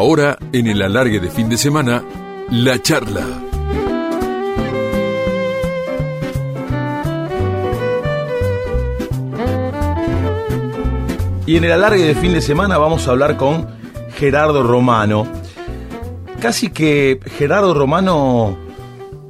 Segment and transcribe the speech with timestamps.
[0.00, 2.02] Ahora, en el alargue de fin de semana,
[2.50, 3.20] la charla.
[11.44, 13.68] Y en el alargue de fin de semana vamos a hablar con
[14.14, 15.26] Gerardo Romano.
[16.40, 18.56] Casi que Gerardo Romano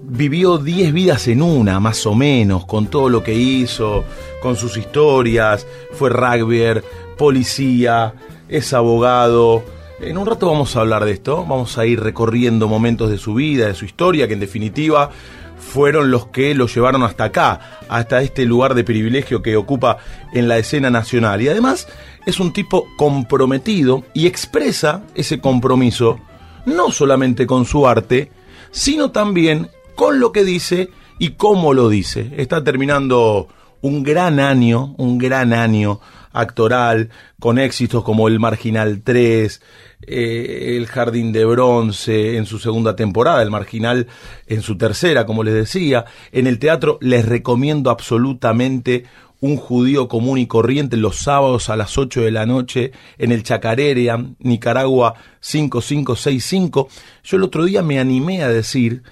[0.05, 4.05] vivió 10 vidas en una, más o menos, con todo lo que hizo,
[4.41, 5.67] con sus historias.
[5.95, 6.85] Fue rugbyer,
[7.19, 8.15] policía,
[8.49, 9.80] es abogado.
[10.03, 13.35] En un rato vamos a hablar de esto, vamos a ir recorriendo momentos de su
[13.35, 15.11] vida, de su historia, que en definitiva
[15.59, 19.99] fueron los que lo llevaron hasta acá, hasta este lugar de privilegio que ocupa
[20.33, 21.43] en la escena nacional.
[21.43, 21.87] Y además
[22.25, 26.19] es un tipo comprometido y expresa ese compromiso
[26.65, 28.33] no solamente con su arte,
[28.71, 30.89] sino también con lo que dice
[31.19, 32.33] y cómo lo dice.
[32.39, 33.49] Está terminando
[33.83, 36.01] un gran año, un gran año
[36.33, 39.61] actoral, con éxitos como El Marginal 3,
[40.07, 44.07] eh, El Jardín de Bronce en su segunda temporada, El Marginal
[44.47, 46.05] en su tercera, como les decía.
[46.33, 49.05] En el teatro les recomiendo absolutamente
[49.41, 53.43] un judío común y corriente los sábados a las 8 de la noche en el
[53.43, 56.89] Chacarerea, Nicaragua 5565.
[57.25, 59.03] Yo el otro día me animé a decir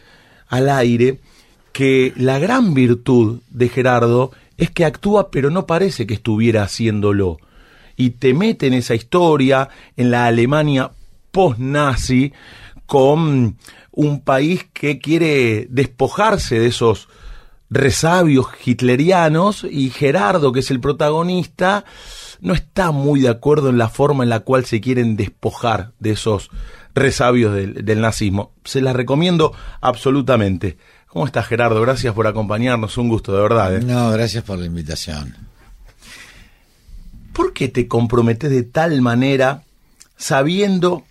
[0.48, 1.20] al aire
[1.72, 7.38] que la gran virtud de Gerardo es que actúa pero no parece que estuviera haciéndolo.
[7.98, 10.92] Y te mete en esa historia, en la Alemania
[11.30, 12.32] post-nazi,
[12.86, 13.58] con
[13.92, 17.08] un país que quiere despojarse de esos
[17.70, 21.84] resabios hitlerianos y Gerardo, que es el protagonista,
[22.40, 26.12] no está muy de acuerdo en la forma en la cual se quieren despojar de
[26.12, 26.50] esos
[26.94, 28.52] resabios del, nazismo.
[28.64, 30.78] Se las recomiendo absolutamente.
[31.08, 31.80] ¿Cómo estás, Gerardo?
[31.80, 32.96] Gracias por acompañarnos.
[32.98, 33.76] Un gusto, de verdad.
[33.76, 33.80] ¿eh?
[33.80, 35.34] No, gracias por la invitación.
[37.38, 39.62] ¿Por qué te comprometes de tal manera
[40.16, 41.04] sabiendo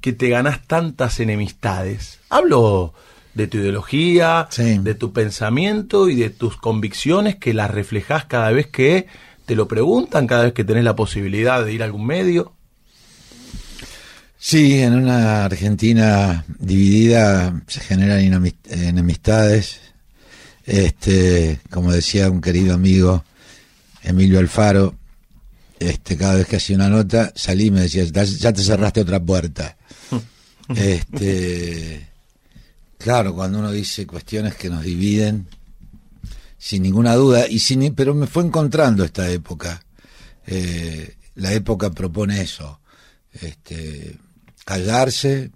[0.00, 2.20] que te ganás tantas enemistades?
[2.30, 2.94] Hablo
[3.34, 4.78] de tu ideología, Sí.
[4.78, 9.08] de tu pensamiento y de tus convicciones que las reflejas cada vez que
[9.44, 12.52] te lo preguntan, cada vez que tenés la posibilidad de ir a algún medio.
[14.38, 18.20] Sí, en una Argentina dividida se generan
[18.70, 19.80] enemistades.
[20.64, 23.24] Este, como decía un querido amigo,
[24.04, 24.94] Emilio Alfaro,
[25.90, 29.00] este, cada vez que hacía una nota, salí y me decía, "Ya- ya te cerraste
[29.00, 29.76] otra puerta.
[30.76, 32.08] este,
[32.98, 35.48] claro, cuando uno dice cuestiones que nos dividen,
[36.58, 39.84] sin ninguna duda, y sin, pero me fue encontrando esta época.
[40.46, 42.80] Eh, la época propone eso,
[43.32, 44.16] este,
[44.64, 45.50] callarse,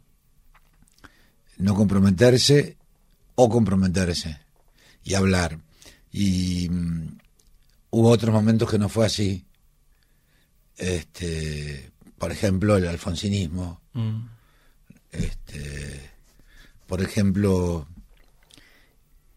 [1.59, 2.76] no comprometerse
[3.36, 4.38] o comprometerse
[5.04, 5.59] y hablar.
[6.12, 7.19] Y mm,
[7.91, 9.44] hubo otros momentos que no fue así.
[10.76, 13.81] Este, por ejemplo, el alfonsinismo.
[15.12, 16.10] Este,
[16.87, 17.88] por ejemplo,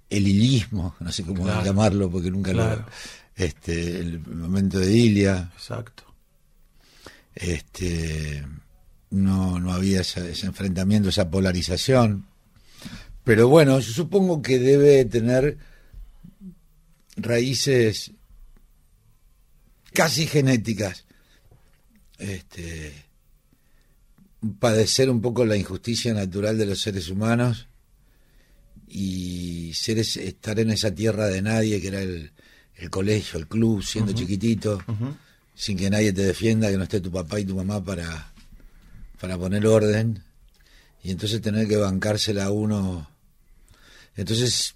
[0.10, 1.64] el hilismo, no sé cómo Claro.
[1.64, 2.82] llamarlo porque nunca Claro.
[2.82, 3.44] lo.
[3.44, 6.04] Este, el momento de Ilia Exacto.
[7.36, 8.46] este
[9.12, 12.26] no, no había ese, ese enfrentamiento, esa polarización.
[13.24, 15.58] Pero bueno, yo supongo que debe tener
[17.16, 18.12] raíces
[19.94, 21.06] casi genéticas.
[22.20, 22.94] Este
[24.60, 27.68] padecer un poco la injusticia natural de los seres humanos
[28.88, 32.32] y ser estar en esa tierra de nadie que era el,
[32.76, 34.82] el colegio, el club, siendo chiquitito
[35.60, 38.32] sin que nadie te defienda, que no esté tu papá y tu mamá para,
[39.20, 40.24] para poner orden,
[41.04, 43.10] y entonces tener que bancársela a uno.
[44.16, 44.76] Entonces,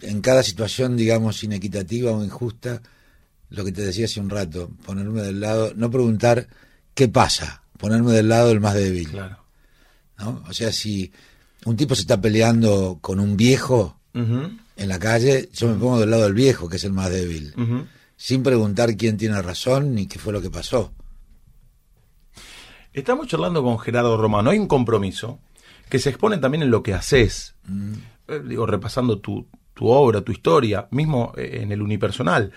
[0.00, 2.80] en cada situación, digamos, inequitativa o injusta,
[3.50, 6.46] lo que te decía hace un rato, ponerme del lado, no preguntar
[6.94, 9.08] qué pasa, ponerme del lado del más débil.
[9.08, 9.38] Claro.
[10.18, 10.42] ¿no?
[10.48, 11.12] O sea, si
[11.64, 16.10] un tipo se está peleando con un viejo en la calle, yo me pongo del
[16.10, 17.54] lado del viejo, que es el más débil
[18.22, 20.92] sin preguntar quién tiene razón ni qué fue lo que pasó.
[22.92, 24.50] Estamos charlando con Gerardo Romano.
[24.50, 25.40] Hay un compromiso
[25.88, 27.56] que se expone también en lo que haces.
[28.28, 32.52] Eh, digo, repasando tu, tu obra, tu historia, mismo eh, en el unipersonal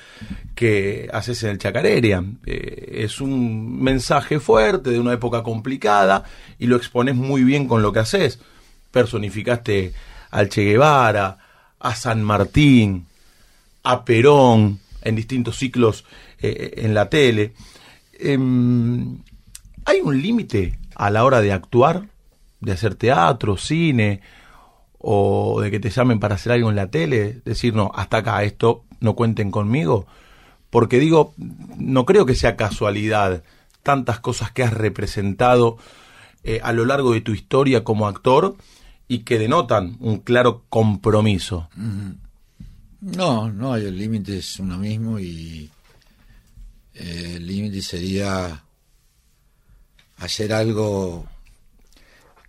[0.54, 2.24] que haces en el Chacareria.
[2.46, 6.24] Eh, es un mensaje fuerte de una época complicada
[6.60, 8.40] y lo expones muy bien con lo que haces.
[8.92, 9.94] Personificaste
[10.32, 11.38] al Che Guevara,
[11.80, 13.06] a San Martín,
[13.84, 16.06] a Perón en distintos ciclos
[16.42, 17.54] eh, en la tele.
[18.20, 19.20] Em,
[19.86, 22.08] ¿Hay un límite a la hora de actuar,
[22.60, 24.22] de hacer teatro, cine,
[25.07, 27.42] o de que te llamen para hacer algo en la tele?
[27.46, 30.07] Decir, no, hasta acá, esto no cuenten conmigo.
[30.72, 31.36] Porque digo,
[31.78, 33.44] no creo que sea casualidad
[33.84, 35.78] tantas cosas que has representado
[36.44, 38.56] eh, a lo largo de tu historia como actor
[39.07, 41.69] y que denotan un claro compromiso.
[43.00, 45.69] No, no, el límite es uno mismo y
[46.96, 48.63] eh, el límite sería
[50.18, 51.28] hacer algo...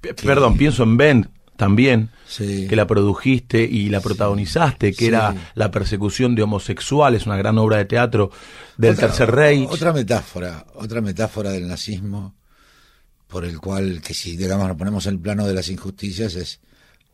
[0.00, 2.66] Perdón, pienso en Ben también, Sí.
[2.68, 5.06] que la produjiste y la protagonizaste, que Sí.
[5.06, 8.30] era La persecución de homosexuales, una gran obra de teatro
[8.76, 9.68] del Otra- Tercer Reich.
[9.70, 12.34] Otra metáfora, otra metáfora del nazismo,
[13.26, 16.60] por el cual, que si digamos nos ponemos en el plano de las injusticias, es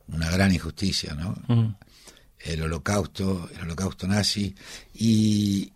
[0.08, 1.34] una gran injusticia, ¿no?
[1.48, 1.74] Mm.
[2.44, 4.54] El holocausto, el holocausto nazi
[4.94, 5.72] y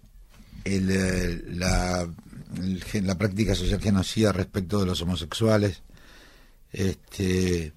[0.64, 2.02] el, eh, la,
[2.56, 5.82] el la práctica social genocida respecto de los homosexuales.
[6.72, 7.72] Este,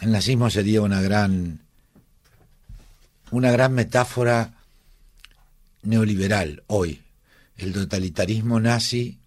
[0.00, 1.60] el nazismo sería una gran,
[3.30, 4.54] una gran metáfora
[5.82, 7.02] neoliberal hoy.
[7.56, 9.18] El totalitarismo nazi,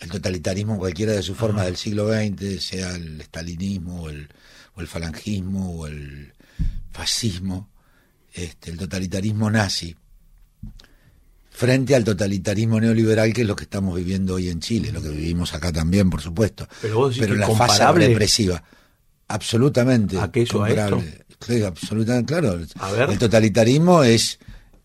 [0.00, 4.28] el totalitarismo cualquiera de sus formas del siglo XX, sea el estalinismo o el,
[4.74, 6.32] o el falangismo o el
[6.90, 7.68] fascismo,
[8.32, 9.94] este, el totalitarismo nazi,
[11.50, 15.10] frente al totalitarismo neoliberal que es lo que estamos viviendo hoy en Chile, lo que
[15.10, 18.64] vivimos acá también, por supuesto, Pero vos decís que la fase comparable represiva.
[19.28, 20.18] Absolutamente.
[20.18, 21.24] aquello a comparable.
[21.46, 22.58] Sí, absolutamente, claro.
[22.78, 23.10] A ver.
[23.10, 24.38] El totalitarismo es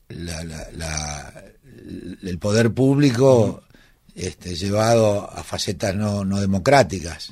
[0.09, 1.43] la- la- la-
[2.23, 3.63] el poder público
[4.15, 7.29] este, llevado a facetas no, no democráticas.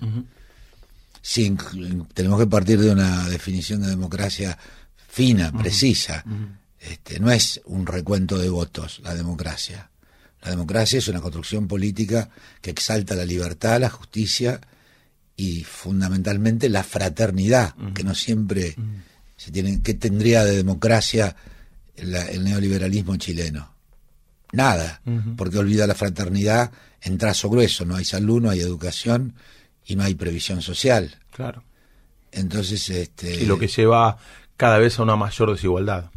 [1.22, 1.58] Sin,
[2.14, 4.58] tenemos que partir de una definición de democracia
[5.08, 6.24] fina, precisa.
[6.80, 9.90] Este, no es un recuento de votos la democracia.
[10.44, 12.30] La democracia es una construcción política
[12.62, 14.62] que exalta la libertad, la justicia
[15.38, 18.76] y fundamentalmente la fraternidad, que no siempre
[19.36, 19.82] se tiene.
[19.82, 21.36] ¿Qué tendría de democracia
[21.96, 23.74] el neoliberalismo chileno?
[24.54, 25.02] Nada,
[25.36, 26.72] porque olvida la fraternidad
[27.02, 27.86] en trazo grueso.
[27.86, 29.36] No hay salud, no hay educación
[29.86, 31.20] y no hay previsión social.
[31.32, 31.64] Claro.
[32.32, 33.44] Entonces, este.
[33.44, 34.18] Y lo que lleva
[34.56, 36.12] cada vez a una mayor desigualdad.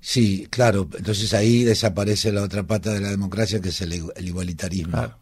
[0.00, 0.88] Sí, claro.
[0.96, 4.92] Entonces ahí desaparece la otra pata de la democracia, que es el, el igualitarismo.
[4.92, 5.18] Claro.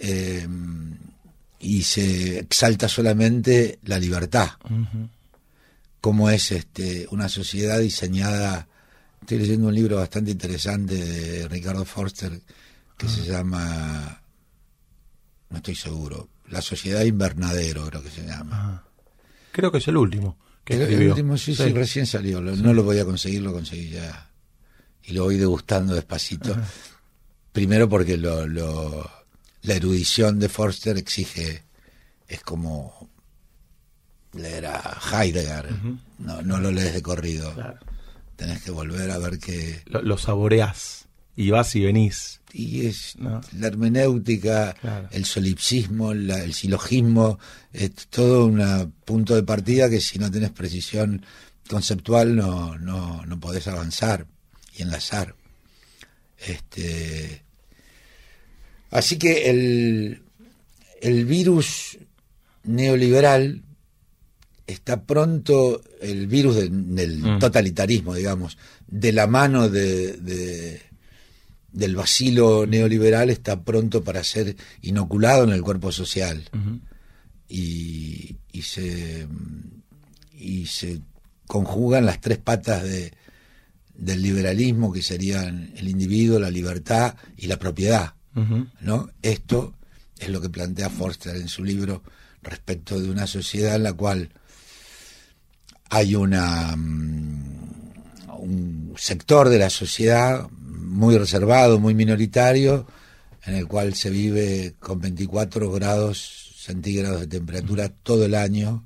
[0.00, 0.48] Eh,
[1.58, 4.50] y se exalta solamente la libertad.
[6.00, 8.68] Como es este, una sociedad diseñada.
[9.20, 12.40] Estoy leyendo un libro bastante interesante de Ricardo Forster
[12.96, 14.20] que se llama.
[15.50, 16.28] No estoy seguro.
[16.48, 18.84] La sociedad invernadero, creo que se llama.
[19.52, 21.72] Creo que es el último que El- último, sí, sí, Sí.
[21.72, 22.40] recién salió.
[22.40, 24.30] Lo- No lo podía conseguir, lo conseguí ya.
[25.04, 26.56] Y lo voy degustando despacito.
[27.52, 29.08] Primero porque lo, lo-
[29.66, 31.62] la erudición de Forster exige,
[32.28, 33.08] es como
[34.32, 35.70] leer a Heidegger.
[36.18, 37.52] no, no lo lees de corrido.
[37.54, 37.78] Claro.
[38.36, 39.82] Tenés que volver a ver que...
[39.86, 42.40] Lo, lo saboreás y vas y venís.
[42.52, 43.40] Y es No.
[43.58, 45.08] la hermenéutica, Claro.
[45.10, 47.38] el solipsismo, la- el silogismo,
[47.72, 51.24] es todo un punto de partida que si no tenés precisión
[51.68, 54.26] conceptual no, no, no podés avanzar
[54.76, 55.34] y enlazar.
[56.38, 57.42] Este,
[58.96, 60.22] así que el,
[61.00, 61.98] el virus
[62.64, 63.62] neoliberal
[64.66, 67.38] está pronto, el virus de- del Mm.
[67.38, 68.58] totalitarismo, digamos,
[68.88, 70.80] de la mano de, de-
[71.72, 76.48] del vacilo neoliberal está pronto para ser inoculado en el cuerpo social
[77.48, 79.26] y, y se
[80.38, 81.00] y se
[81.46, 83.12] conjugan las tres patas de,
[83.94, 88.14] del liberalismo que serían el individuo, la libertad y la propiedad.
[88.80, 89.10] ¿No?
[89.22, 89.74] Esto
[90.18, 92.02] es lo que plantea Forster en su libro
[92.42, 94.30] respecto de una sociedad en la cual
[95.88, 97.66] hay una mm,
[98.38, 102.86] un sector de la sociedad muy reservado, muy minoritario,
[103.44, 108.84] en el cual se vive con 24 grados centígrados de temperatura todo el año,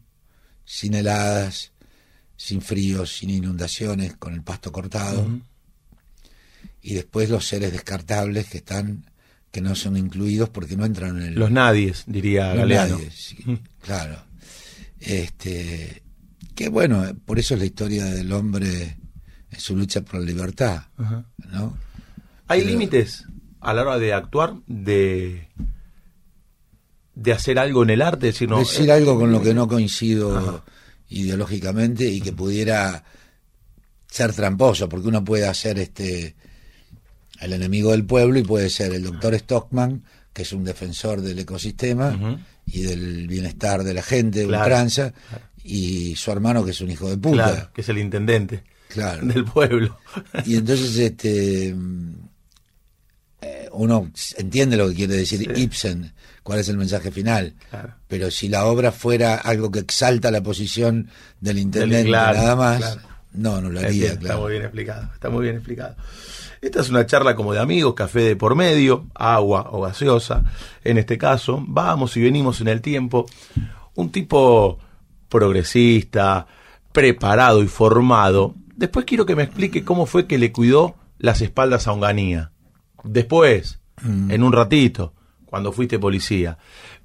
[0.64, 1.72] sin heladas,
[2.36, 5.26] sin fríos, sin inundaciones, con el pasto cortado.
[6.82, 9.09] Y después los seres descartables que están
[9.50, 12.96] que no son incluidos porque no entran en el Los nadies, diría los Galeano.
[12.98, 13.36] nadie, sí,
[13.82, 14.22] claro.
[14.98, 16.02] Este,
[16.54, 18.98] que bueno, por eso es la historia del hombre
[19.50, 21.24] en su lucha por la libertad, Ajá.
[21.50, 21.76] ¿no?
[22.48, 23.24] ¿Hay Pero- límites
[23.60, 25.48] a la hora de actuar, de,
[27.14, 28.26] de hacer algo en el arte?
[28.26, 30.64] Decir, no, Decir eh, algo con lo que no coincido Ajá.
[31.08, 33.04] ideológicamente y que pudiera
[34.06, 36.36] ser tramposo, porque uno puede hacer este
[37.40, 41.38] el enemigo del pueblo y puede ser el doctor Stockman, que es un defensor del
[41.38, 45.12] ecosistema y del bienestar de la gente, de Claro, ultranza,
[45.64, 47.50] y su hermano que es un hijo de puta.
[47.52, 49.26] Claro, que es el intendente Claro.
[49.26, 49.98] del pueblo.
[50.46, 51.74] Y entonces, este,
[53.42, 57.54] eh, uno entiende lo que quiere decir Ibsen, cuál es el mensaje final.
[57.70, 57.94] Claro.
[58.08, 61.08] Pero si la obra fuera algo que exalta la posición
[61.40, 63.00] del intendente claro, nada más, claro.
[63.32, 64.40] No, no lo haría, Está claro.
[64.42, 65.96] muy bien explicado, está muy bien explicado.
[66.60, 70.44] Esta es una charla como de amigos, café de por medio, agua o gaseosa.
[70.84, 73.26] En este caso, vamos y venimos en el tiempo.
[73.94, 74.78] Un tipo
[75.28, 76.46] progresista,
[76.92, 78.54] preparado y formado.
[78.76, 82.52] Después quiero que me explique cómo fue que le cuidó las espaldas a Onganía.
[83.04, 85.14] Después, en un ratito,
[85.46, 86.58] cuando fuiste policía.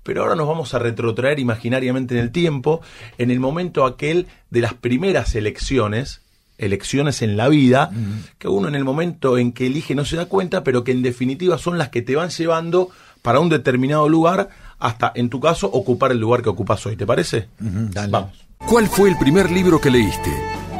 [0.05, 2.81] Pero ahora nos vamos a retrotraer imaginariamente en el tiempo,
[3.17, 6.21] en el momento aquel de las primeras elecciones,
[6.59, 7.89] elecciones en la vida,
[8.37, 11.01] que uno en el momento en que elige no se da cuenta, pero que en
[11.01, 12.89] definitiva son las que te van llevando
[13.23, 16.95] para un determinado lugar, hasta, en tu caso, ocupar el lugar que ocupas hoy.
[16.95, 17.47] ¿Te parece?
[17.57, 18.11] Dale.
[18.11, 18.45] Vamos.
[18.59, 20.31] ¿Cuál fue el primer libro que leíste?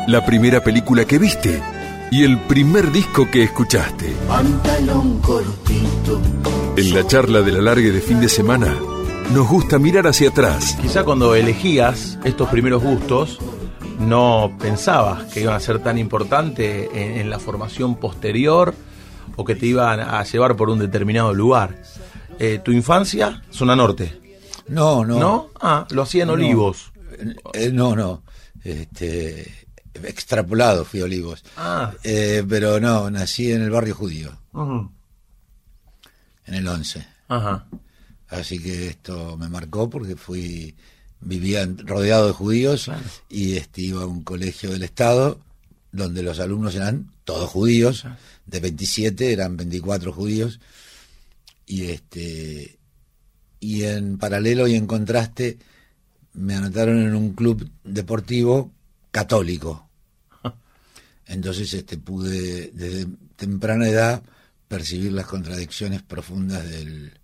[0.08, 1.60] ¿La primera película que viste?
[2.12, 4.14] ¿Y el primer disco que escuchaste?
[4.28, 6.22] pantalón cortito.
[6.78, 8.78] En la charla de la largue de fin de semana,
[9.34, 10.78] nos gusta mirar hacia atrás.
[10.82, 13.40] Quizá cuando elegías estos primeros gustos,
[14.00, 18.74] no pensabas que iban a ser tan importantes en, en la formación posterior
[19.36, 21.82] o que te iban a llevar por un determinado lugar.
[22.40, 23.44] Eh, ¿Tu infancia?
[23.50, 24.22] Zona norte.
[24.68, 25.20] No, no.
[25.20, 25.50] ¿No?
[25.60, 26.34] Ah, lo hacía en No.
[26.34, 26.92] Olivos.
[27.54, 28.24] Eh, no, no.
[28.64, 31.44] Este, extrapolado fui a Olivos.
[31.58, 31.92] Ah.
[32.04, 37.06] Eh, pero no, nací en el barrio judío, en el 11.
[37.28, 37.66] Ajá.
[38.36, 40.76] Así que esto me marcó porque fui
[41.22, 42.92] vivía rodeado de judíos
[43.30, 45.40] y este, iba a un colegio del Estado
[45.92, 48.06] donde los alumnos eran todos judíos,
[48.46, 50.60] de 27 eran 24 judíos.
[51.66, 52.78] Y este
[53.60, 55.58] y en paralelo y en contraste
[56.34, 58.72] me anotaron en un club deportivo
[59.12, 59.90] católico.
[61.26, 64.22] Entonces este pude desde temprana edad
[64.68, 67.18] percibir las contradicciones profundas del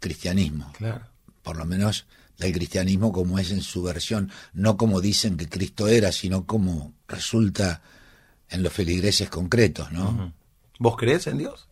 [0.00, 1.06] cristianismo Claro.
[1.42, 2.06] por lo menos
[2.38, 6.94] del cristianismo como es en su versión, no como dicen que Cristo era, sino como
[7.08, 7.82] resulta
[8.48, 10.32] en los feligreses concretos, ¿no?
[10.78, 11.66] ¿Vos crees en Dios?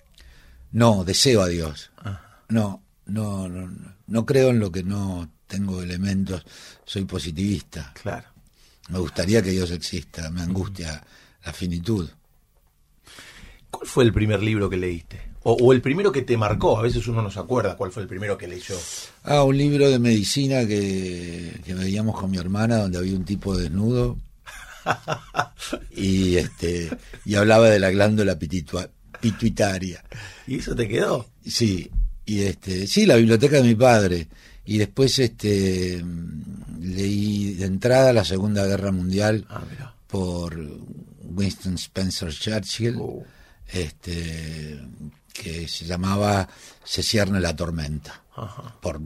[0.72, 1.92] No, deseo a Dios.
[2.48, 6.44] No, no, no, no, no creo en lo que no tengo elementos,
[6.84, 7.92] soy positivista.
[8.02, 8.26] Claro.
[8.88, 11.02] Me gustaría que Dios exista, me angustia
[11.44, 12.08] la finitud.
[13.70, 15.20] ¿Cuál fue el primer libro que leíste?
[15.48, 16.76] O, o el primero que te marcó.
[16.78, 18.74] A veces uno no se acuerda cuál fue el primero que leyó.
[19.22, 23.56] Ah, un libro de medicina que, que veíamos con mi hermana donde había un tipo
[23.56, 24.16] desnudo
[25.96, 26.90] y este
[27.24, 28.38] y hablaba de la glándula
[29.20, 30.02] pituitaria.
[30.46, 31.26] ¿Y eso te quedó?
[31.44, 31.90] Sí,
[32.24, 34.28] y este, sí, la biblioteca de mi padre.
[34.64, 36.04] Y después este
[36.80, 39.62] leí de entrada la Segunda Guerra Mundial Ah,
[40.08, 40.56] por
[41.22, 43.24] Winston Spencer Churchill, Oh.
[43.68, 44.80] este
[45.36, 46.48] que se llamaba
[46.84, 48.76] Se cierne la tormenta, Ajá.
[48.80, 49.00] por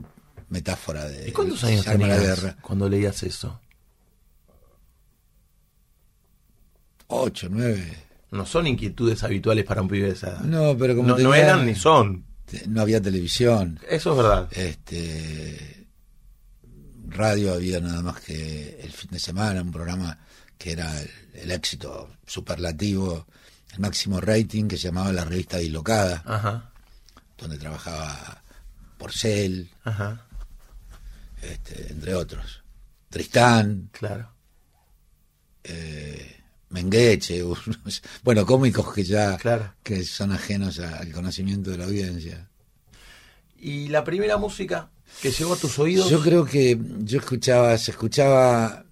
[0.49, 2.57] metáfora de ¿Y cuántos años tenías guerra.
[2.61, 3.59] cuando leías eso?
[7.07, 7.97] Ocho, nueve.
[8.31, 10.39] No son inquietudes habituales para un pibe de esa edad.
[10.41, 12.23] No, pero como no, eran ni son.
[12.67, 13.79] no había televisión.
[13.89, 14.47] Eso es verdad.
[14.51, 15.87] este
[17.09, 20.17] radio había nada más que el fin de semana un programa
[20.57, 23.27] que era el, el éxito superlativo
[23.73, 26.71] el máximo rating que se llamaba la revista Dislocada Ajá.
[27.37, 28.43] donde trabajaba
[28.97, 30.25] Porcel Ajá.
[31.41, 32.63] este, entre otros
[33.09, 34.29] Tristán Claro.
[36.69, 39.73] Mengueche unos- bueno cómicos que ya Claro.
[39.83, 42.47] que son ajenos a- al conocimiento de la audiencia
[43.59, 44.89] ¿Y la primera música
[45.21, 46.09] que llegó a tus oídos?
[46.09, 48.85] Yo creo que yo escuchaba, se escuchaba,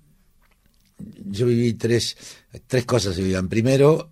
[1.25, 2.15] yo viví tres,
[2.67, 3.48] tres cosas se vivían.
[3.50, 4.12] Primero,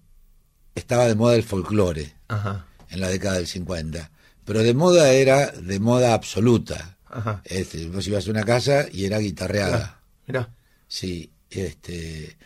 [0.77, 2.65] estaba de moda el folclore Ajá.
[2.89, 4.09] en la década del 50,
[4.45, 6.97] pero de moda era de moda absoluta.
[7.09, 7.41] Ajá.
[7.45, 9.99] Este, vos ibas a una casa y era guitarreada.
[10.27, 10.49] Mira.
[10.87, 12.37] Sí, este.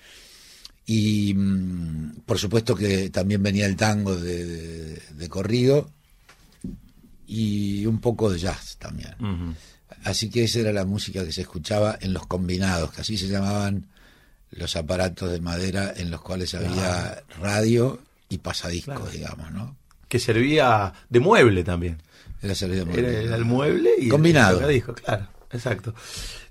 [0.85, 5.89] Y mm, por supuesto que también venía el tango de, de- de corrido
[7.27, 9.15] y un poco de jazz también.
[10.03, 13.27] Así que esa era la música que se escuchaba en los combinados, que así se
[13.27, 13.87] llamaban
[14.51, 17.99] los aparatos de madera en los cuales había radio
[18.31, 19.11] y pasadiscos, Claro.
[19.11, 19.77] digamos, ¿no?
[20.07, 22.01] Que servía de mueble también.
[22.41, 24.53] Era servido Era, era el mueble y Combinado.
[24.53, 25.93] el tocadiscos, claro, exacto.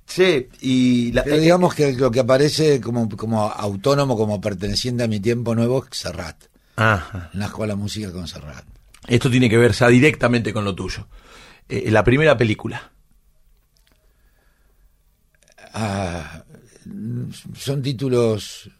[0.06, 5.08] Che, y la, Pero digamos que lo que aparece como, como autónomo, como perteneciente a
[5.08, 6.36] mi tiempo nuevo, es Serrat.
[6.76, 7.30] Ajá.
[7.34, 8.64] Nazco a la música con Serrat.
[9.08, 11.06] Esto tiene que ver ya directamente con lo tuyo.
[11.68, 12.90] Eh, la primera película.
[15.72, 16.44] Ah,
[17.56, 18.70] son títulos.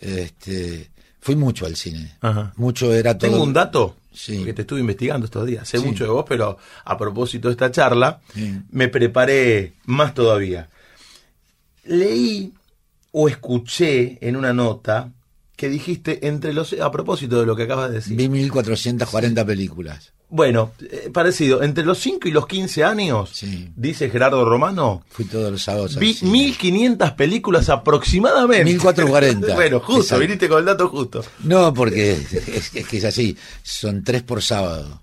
[0.00, 0.90] Este,
[1.22, 2.16] fui mucho al cine.
[2.20, 2.52] Ajá.
[2.56, 3.30] Mucho era todo.
[3.30, 4.36] Tengo un dato Sí.
[4.36, 5.66] porque te estuve investigando estos días.
[5.66, 5.86] Sé Sí.
[5.86, 8.60] mucho de vos, pero a propósito de esta charla, Sí.
[8.70, 10.68] me preparé más todavía.
[11.84, 12.52] Leí
[13.12, 15.10] o escuché en una nota
[15.56, 18.16] que dijiste entre los a propósito de lo que acabas de decir.
[18.16, 20.12] Vi 1440 películas.
[20.34, 23.68] Bueno, eh, parecido, entre los 5 y los 15 años, Sí.
[23.76, 25.96] dice Gerardo Romano, Fui todos los sábados.
[25.96, 26.30] vi cine.
[26.30, 28.64] 1500 películas aproximadamente.
[28.64, 29.54] 1440.
[29.54, 30.20] bueno, justo, Exacto.
[30.20, 31.22] viniste con el dato justo.
[31.44, 32.32] No, porque es,
[32.74, 33.36] es- que es así.
[33.62, 35.02] Son tres por sábado.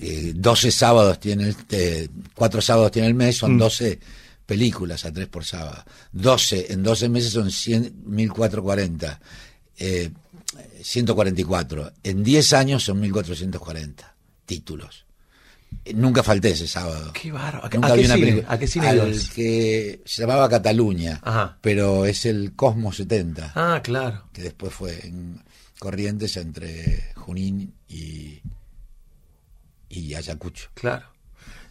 [0.00, 3.38] Eh, 12 sábados tiene, este, cuatro sábados tiene el mes, Mm.
[3.40, 3.98] son 12
[4.46, 5.84] películas a tres por sábado.
[6.12, 9.20] 12, en 12 meses son 100, 1440.
[9.78, 10.10] Eh,
[10.86, 11.92] 144.
[12.04, 14.14] En 10 años son 1440
[14.44, 15.04] títulos.
[15.94, 17.12] Nunca falté ese sábado.
[17.12, 17.66] Qué bárbaro.
[17.66, 18.26] ¿A, Nunca a vi qué una cine?
[18.26, 18.52] película.
[18.54, 21.58] ¿A qué cine Al que se llamaba Cataluña, Ajá.
[21.60, 24.28] pero es el Cosmos 70 Ah, claro.
[24.32, 25.42] que después fue en
[25.80, 28.40] Corrientes entre Junín y,
[29.88, 30.68] y Ayacucho.
[30.74, 31.06] Claro.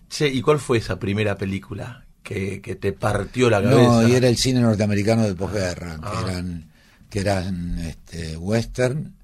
[0.09, 3.81] Che, ¿y cuál fue esa primera película que, que te partió la cabeza?
[4.01, 6.11] No, y era el cine norteamercano de posguerra, Ah.
[6.25, 6.71] que eran,
[7.15, 9.15] que eran este, western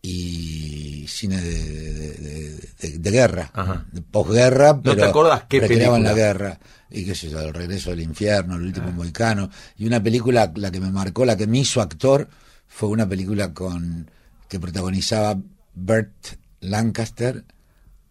[0.00, 3.84] y cine de, de- de- de- de guerra, Ajá.
[3.90, 6.60] de posguerra, pero te acordás qué recreaban la guerra.
[6.88, 9.50] Y qué sé yo, El regreso del infierno, El último mohicano.
[9.76, 12.28] Y una película, la que me marcó, la que me hizo actor,
[12.68, 14.08] fue una película con
[14.48, 15.36] que protagonizaba
[15.74, 16.14] Bert
[16.60, 17.44] Lancaster,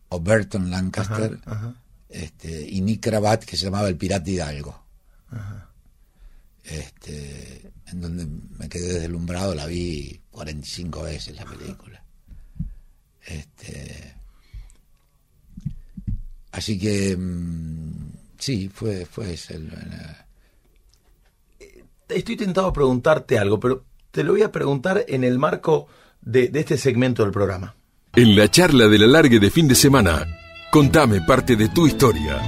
[0.10, 1.74] o Burton Lancaster, Ajá.
[2.10, 4.84] este, y Nick Cravat que se llamaba El Pirata Hidalgo.
[6.68, 8.26] Este, en donde
[8.58, 12.04] me quedé deslumbrado, la vi 45 veces la película.
[13.28, 14.14] Este,
[16.52, 20.26] así que mm, sí, fue, fue ese el- la-
[22.08, 25.88] Estoy tentado a preguntarte algo, pero te lo voy a preguntar en el marco
[26.22, 27.76] de, de este segmento del programa.
[28.16, 30.26] En la charla del alargue de fin de semana,
[30.72, 32.40] contame parte de tu historia.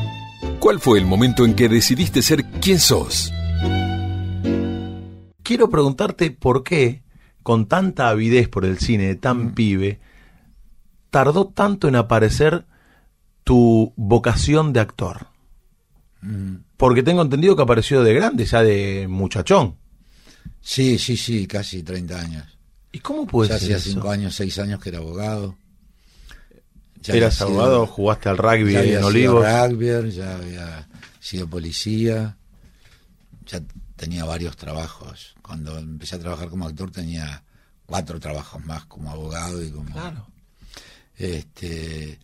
[0.59, 3.31] ¿Cuál fue el momento en que decidiste ser quien sos?
[5.47, 7.03] Quiero preguntarte por qué,
[7.41, 10.01] con tanta avidez por el cine de tan pibe,
[11.09, 12.65] tardó tanto en aparecer
[13.45, 15.27] tu vocación de actor.
[16.75, 19.77] Porque tengo entendido que apareció de grande, ya de muchachón.
[20.59, 22.57] Sí, sí, sí, casi 30 años.
[22.91, 23.89] ¿Y cómo puede ya ser hacía eso?
[23.91, 25.55] 5 años, 6 años que era abogado.
[27.03, 27.87] Ya ¿Eras sido- abogado?
[27.87, 29.45] ¿Jugaste al rugby ya había en sido Olivos?
[29.45, 30.87] rugby, ya había
[31.21, 32.35] sido policía,
[33.45, 33.61] ya
[33.97, 35.35] tenía varios trabajos.
[35.41, 37.43] Cuando empecé a trabajar como actor tenía
[37.85, 40.27] cuatro trabajos más como abogado y como Claro.
[41.17, 42.19] este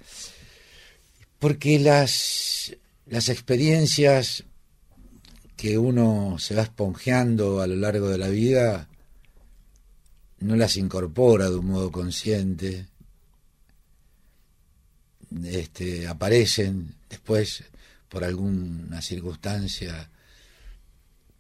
[1.39, 2.73] porque las
[3.07, 4.43] las experiencias
[5.57, 8.87] que uno se va esponjeando a lo largo de la vida
[10.39, 12.87] no las incorpora de un modo consciente
[15.45, 17.63] este aparecen después
[18.09, 20.09] por alguna circunstancia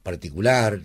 [0.03, 0.81] particular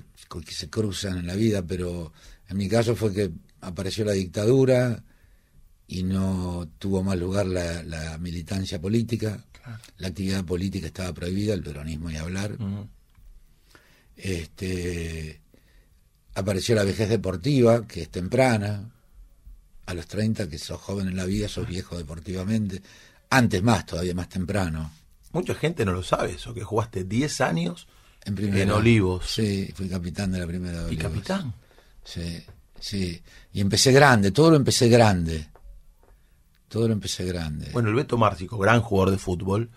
[0.46, 2.12] que se cruzan en la vida pero
[2.48, 5.02] en mi caso fue que apareció la dictadura
[5.86, 9.44] y no tuvo más lugar la, la militancia política.
[9.96, 12.56] La actividad política estaba prohibida, el peronismo ni hablar.
[14.16, 15.40] Este,
[16.34, 18.90] apareció la vejez deportiva, que es temprana.
[19.86, 22.82] A los 30, que sos joven en la vida, sos viejo deportivamente.
[23.30, 24.92] Antes más, todavía más temprano.
[25.32, 27.88] Mucha gente no lo sabe eso, que jugaste 10 años
[28.28, 29.26] En, primera, En Olivos.
[29.26, 31.52] Sí, fui capitán de la primera de y capitán.
[32.04, 32.44] Sí,
[32.78, 33.20] sí.
[33.52, 35.48] Y empecé grande, todo lo empecé grande.
[36.68, 37.70] Todo lo empecé grande.
[37.72, 39.70] Bueno, el Beto Márcico, gran jugador de fútbol,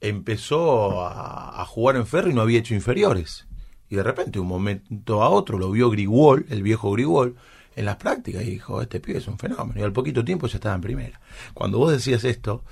[0.00, 3.46] empezó a, a jugar en Ferro y no había hecho inferiores.
[3.88, 7.36] Y de repente, de un momento a otro, lo vio Grigol, el viejo Grigol,
[7.76, 9.80] en las prácticas y dijo, este pibe es un fenómeno.
[9.80, 11.20] Y al poquito tiempo ya estaba en primera.
[11.54, 12.64] Cuando vos decías esto,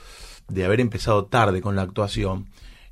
[0.49, 2.49] de haber empezado tarde con la actuación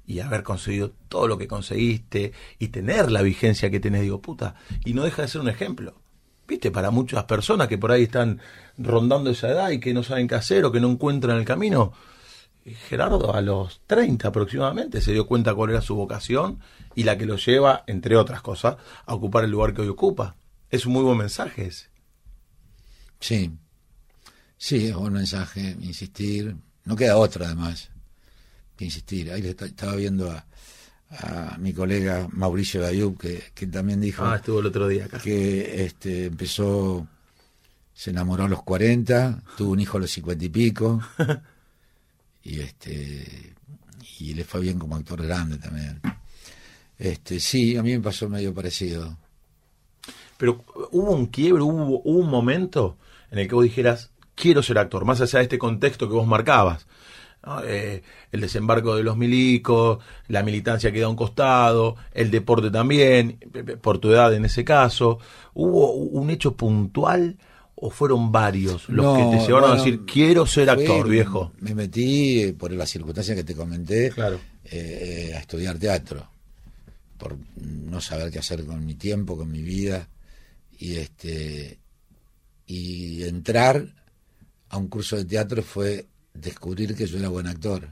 [0.08, 4.54] y haber conseguido todo lo que conseguiste y tener la vigencia que tenés, digo, puta,
[4.86, 6.00] y no deja de ser un ejemplo.
[6.48, 6.70] ¿Viste?
[6.70, 8.40] Para muchas personas que por ahí están
[8.78, 11.92] rondando esa edad y que no saben qué hacer o que no encuentran el camino,
[12.64, 16.58] Gerardo a los 30 aproximadamente se dio cuenta cuál era su vocación
[16.94, 20.36] y la que lo lleva, entre otras cosas, a ocupar el lugar que hoy ocupa.
[20.70, 21.88] Es un muy buen mensaje ese.
[23.20, 23.50] Sí,
[24.56, 26.56] sí, es un mensaje, insistir.
[26.84, 27.90] No queda otra además
[28.78, 29.30] que insistir.
[29.32, 30.46] Ahí estaba viendo a,
[31.10, 35.18] a mi colega Mauricio Dayub, que, que también dijo Ah, estuvo el otro día acá.
[35.18, 37.06] que este, empezó,
[37.92, 41.02] se enamoró a los 40, tuvo un hijo a los 50 y pico,
[42.44, 43.54] y este
[44.20, 46.00] y le fue bien como actor grande también.
[46.98, 49.16] Este, sí, a mí me pasó medio parecido.
[50.36, 52.96] Pero hubo un quiebre, hubo, hubo un momento
[53.30, 56.26] en el que vos dijeras, quiero ser actor, más allá de este contexto que vos
[56.26, 56.86] marcabas.
[57.44, 57.62] ¿No?
[57.64, 59.98] Eh, el desembarco de los milicos,
[60.28, 64.34] la militancia que da a un costado, el deporte también, pe- pe- por tu edad
[64.34, 65.18] en ese caso.
[65.54, 67.36] ¿Hubo un hecho puntual
[67.76, 71.52] o fueron varios los No, que te llevaron a decir, quiero ser fue- actor, viejo?
[71.60, 74.40] Me metí eh, por las circunstancias que te comenté Claro.
[74.64, 76.26] eh, eh, a estudiar teatro,
[77.18, 80.08] por no saber qué hacer con mi tiempo, con mi vida,
[80.78, 81.78] y este
[82.66, 83.86] y entrar
[84.68, 86.06] a un curso de teatro fue
[86.40, 87.88] descubrir que yo era buen actor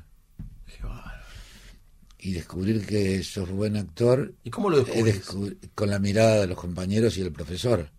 [0.67, 0.79] Qué
[2.19, 6.59] y descubrir que sos buen actor ¿Y cómo lo descubrir- con la mirada de los
[6.59, 7.91] compañeros y el profesor.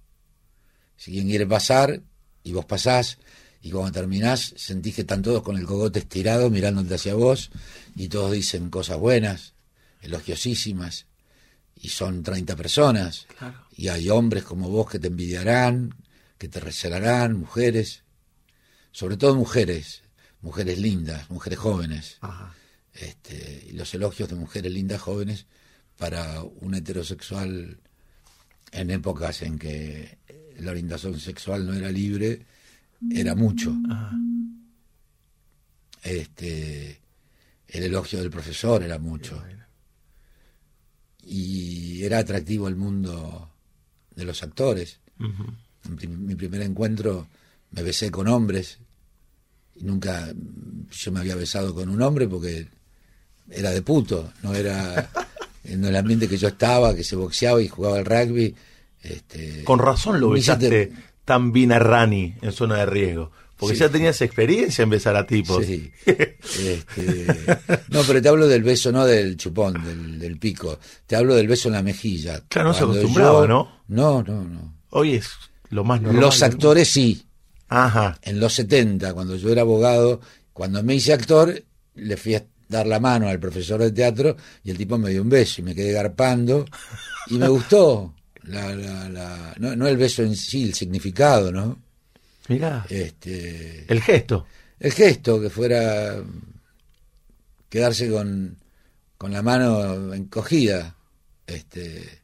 [0.98, 2.02] Si quien quiere pasar
[2.44, 3.20] y vos pasás
[3.62, 7.52] y cuando terminás sentís que están todos con el cogote estirado mirándote hacia vos
[7.96, 9.54] y todos dicen cosas buenas,
[10.02, 11.06] elogiosísimas
[11.76, 13.60] y son 30 personas Claro.
[13.78, 15.96] y hay hombres como vos que te envidiarán,
[16.38, 18.04] que te recelarán, mujeres,
[18.92, 20.02] sobre todo mujeres,
[20.48, 22.54] mujeres lindas, mujeres jóvenes Ajá.
[22.94, 25.46] este, y los elogios de mujeres lindas jóvenes
[25.98, 27.82] para un heterosexual
[28.72, 30.18] en épocas en que
[30.58, 32.46] la orientación sexual no era libre
[33.12, 33.76] era mucho.
[33.90, 34.14] Ajá.
[36.04, 37.02] este
[37.68, 39.44] el elogio del profesor era mucho.
[41.22, 43.52] Y era atractivo el mundo
[44.16, 45.02] de los actores.
[45.20, 47.28] En mi primer encuentro
[47.72, 48.80] me besé con hombres
[49.80, 50.34] y nunca
[50.92, 52.68] yo me había besado con un hombre porque
[53.50, 55.10] era de puto, no era
[55.64, 58.56] en el ambiente que yo estaba, que se boxeaba y jugaba al rugby.
[59.02, 60.92] Este, Con razón lo se besaste te-
[61.24, 63.32] tan bien a Rani en zona de riesgo.
[63.58, 63.82] Porque Sí.
[63.82, 65.66] ya tenías experiencia en besar a tipos.
[65.66, 65.92] Sí.
[66.06, 67.26] Este,
[67.90, 70.80] no, pero te hablo del beso, no del chupón, del, del pico.
[71.06, 72.42] Te hablo del beso en la mejilla.
[72.48, 73.82] Claro, no se Cuando acostumbraba, yo- ¿no?
[73.88, 74.76] No, no, no.
[74.92, 75.30] Hoy es
[75.70, 76.22] lo más normal.
[76.22, 77.24] Los actores sí.
[77.70, 78.18] Ajá.
[78.22, 80.22] en los 70, cuando yo era abogado,
[80.54, 81.64] cuando me hice actor,
[81.96, 85.22] le fui a dar la mano al profesor de teatro y el tipo me dio
[85.22, 86.66] un beso y me quedé garpando
[87.30, 88.14] y me gustó.
[88.44, 91.78] La, la, la- no, no el beso en sí, el significado, ¿no?
[92.48, 92.86] Mirá.
[92.90, 94.46] Este, El gesto.
[94.80, 96.16] el gesto que fuera
[97.70, 98.58] quedarse con,
[99.18, 100.96] con la mano encogida,
[101.46, 102.22] este,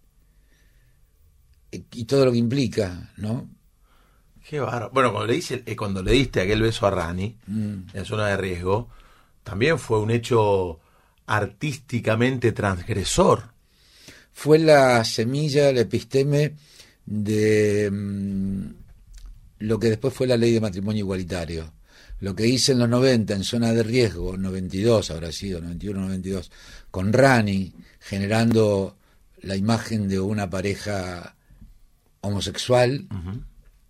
[1.71, 3.49] y todo lo que implica, ¿no?
[4.53, 4.91] Qué bárbaro.
[4.93, 7.87] Bueno, cuando le, dice, eh, cuando le diste aquel beso a Rani Mm.
[7.91, 8.87] en zona de riesgo,
[9.43, 10.79] también fue un hecho
[11.25, 13.51] artísticamente transgresor.
[14.31, 16.53] fue la semilla, el episteme
[17.03, 18.65] de mm,
[19.59, 21.73] lo que después fue la ley de matrimonio igualitario.
[22.19, 26.51] Lo que hice en los 90 en zona de riesgo, 92 habrá sido, 91, 92,
[26.91, 28.97] con Rani, generando
[29.41, 31.35] la imagen de una pareja
[32.21, 33.07] homosexual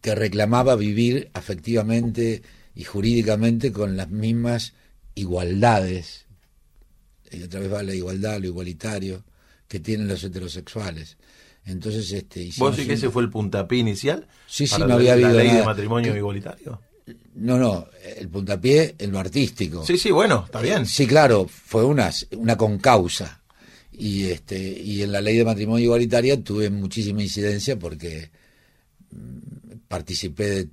[0.03, 2.43] que reclamaba vivir afectivamente
[2.75, 4.73] y jurídicamente con las mismas
[5.15, 6.25] igualdades,
[7.31, 9.23] y otra vez va la igualdad, lo igualitario,
[9.67, 11.17] que tienen los heterosexuales.
[11.65, 14.27] Entonces, este, ¿Vos decís que ese fue el puntapié inicial?
[14.45, 16.81] Sí, sí, para no la- había la habido ley de matrimonio Que- igualitario.
[17.35, 17.87] No, no,
[18.17, 19.85] el puntapié en lo artístico.
[19.85, 20.85] Sí, sí, bueno, está bien.
[20.85, 23.41] Sí, claro, fue una, una concausa.
[23.91, 28.31] Y este y en la ley de matrimonio igualitaria tuve muchísima incidencia porque
[29.11, 29.62] mm,
[29.93, 30.69] participé de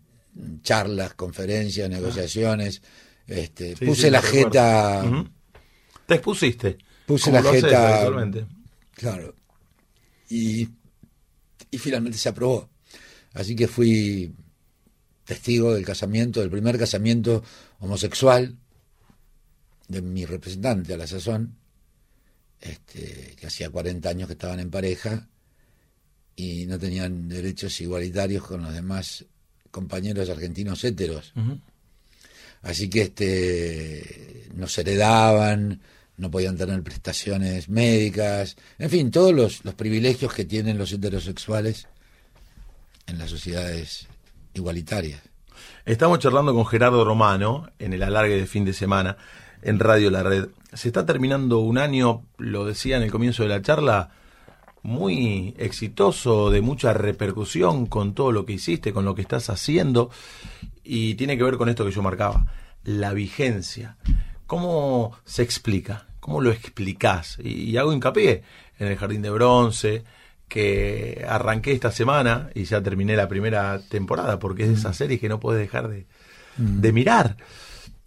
[0.62, 2.80] charlas, conferencias, negociaciones.
[3.26, 3.76] Este, Ah.
[3.78, 5.02] Sí, puse sí, la jeta.
[6.06, 6.78] Te expusiste.
[7.04, 8.08] puse la haces jeta,
[8.92, 9.34] claro.
[10.30, 10.66] Y,
[11.70, 12.70] y finalmente se aprobó.
[13.34, 14.32] Así que fui
[15.26, 17.44] testigo del casamiento, del primer casamiento
[17.78, 18.56] homosexual
[19.86, 21.58] de mi representante a la sazón,
[22.58, 25.28] este, que hacía 40 años que estaban en pareja
[26.40, 29.26] y no tenían derechos igualitarios con los demás
[29.70, 31.32] compañeros argentinos héteros.
[31.36, 31.58] Ujú.
[32.62, 35.80] Así que este nos heredaban,
[36.16, 41.86] no podían tener prestaciones médicas, en fin, todos los, los privilegios que tienen los heterosexuales
[43.06, 44.08] en las sociedades
[44.54, 45.20] igualitarias.
[45.84, 49.16] Estamos charlando con Gerardo Romano en el alargue de fin de semana
[49.62, 50.48] en Radio La Red.
[50.72, 54.10] Se está terminando un año, lo decía en el comienzo de la charla,
[54.82, 60.10] muy exitoso, de mucha repercusión con todo lo que hiciste, con lo que estás haciendo,
[60.82, 62.46] y tiene que ver con esto que yo marcaba,
[62.84, 63.96] la vigencia.
[64.46, 66.06] ¿Cómo se explica?
[66.20, 67.38] ¿Cómo lo explicás?
[67.42, 68.42] Y, y hago hincapié
[68.78, 70.04] en el Jardín de Bronce,
[70.48, 75.20] que arranqué esta semana y ya terminé la primera temporada, porque es de esas series
[75.20, 76.06] que no puedes dejar de,
[76.56, 77.36] de mirar.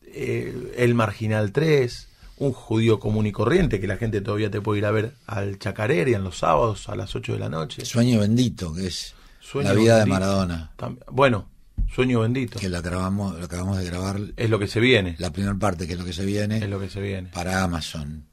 [0.05, 4.79] Eh, el Marginal 3, un judío común y corriente, que la gente todavía te puede
[4.79, 7.85] ir a ver al Chacarera en los sábados a las 8 de la noche.
[7.85, 10.05] Sueño bendito, que es Sueño la vida de.
[10.05, 10.71] Maradona.
[11.11, 11.49] Bueno,
[11.93, 12.59] Sueño bendito.
[12.59, 15.15] que lo grabamos, lo acabamos de grabar Es lo que se viene.
[15.19, 17.29] la primera parte, que es lo que se viene, Es lo que se viene.
[17.29, 18.25] para Amazon,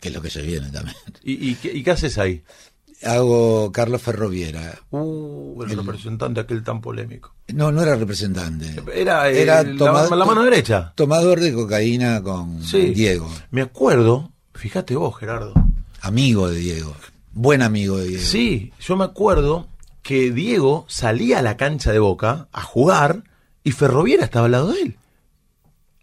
[0.00, 0.96] que es lo que se viene también.
[1.22, 2.42] ¿Y, y, qué, y qué haces ahí?
[3.02, 4.80] Hago Carlos Ferroviera.
[4.90, 7.33] Uh, el, representante aquel tan polémico.
[7.52, 8.74] No, no era representante.
[8.94, 10.92] Era, eh, Era la- mano derecha.
[10.96, 12.92] Tomador de cocaína con Sí.
[12.94, 13.30] Diego.
[13.50, 15.52] Me acuerdo, fíjate vos, Gerardo.
[16.00, 16.94] Amigo de Diego.
[17.32, 18.24] Buen amigo de Diego.
[18.24, 19.68] Sí, yo me acuerdo
[20.02, 23.24] que Diego salía a la cancha de Boca a jugar
[23.62, 24.96] y Ferroviera estaba al lado de él.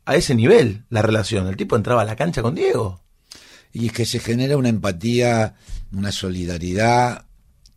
[0.05, 1.47] A ese nivel, la relación.
[1.47, 3.01] El tipo entraba a la cancha con Diego.
[3.73, 5.55] Y es que se genera una empatía,
[5.93, 7.25] una solidaridad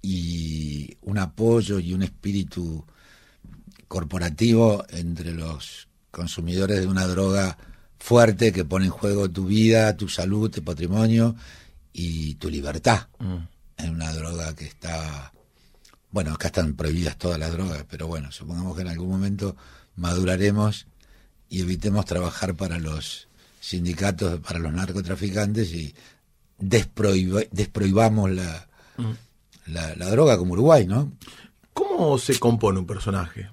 [0.03, 2.85] y un apoyo y un espíritu
[3.89, 7.57] corporativo entre los consumidores de una droga
[7.99, 11.35] fuerte que pone en juego tu vida, tu salud, tu patrimonio
[11.93, 13.09] y tu libertad.
[13.77, 15.33] En una droga que está...
[16.11, 19.57] Bueno, acá están prohibidas todas las drogas, pero bueno, supongamos que en algún momento
[19.97, 20.87] maduraremos
[21.49, 23.27] y evitemos trabajar para los
[23.61, 25.93] sindicatos, para los narcotraficantes y
[26.61, 28.69] desprohiba- desprohibamos la,
[29.67, 31.13] la, la droga como Uruguay, ¿no?
[31.73, 33.51] ¿Cómo se compone un personaje?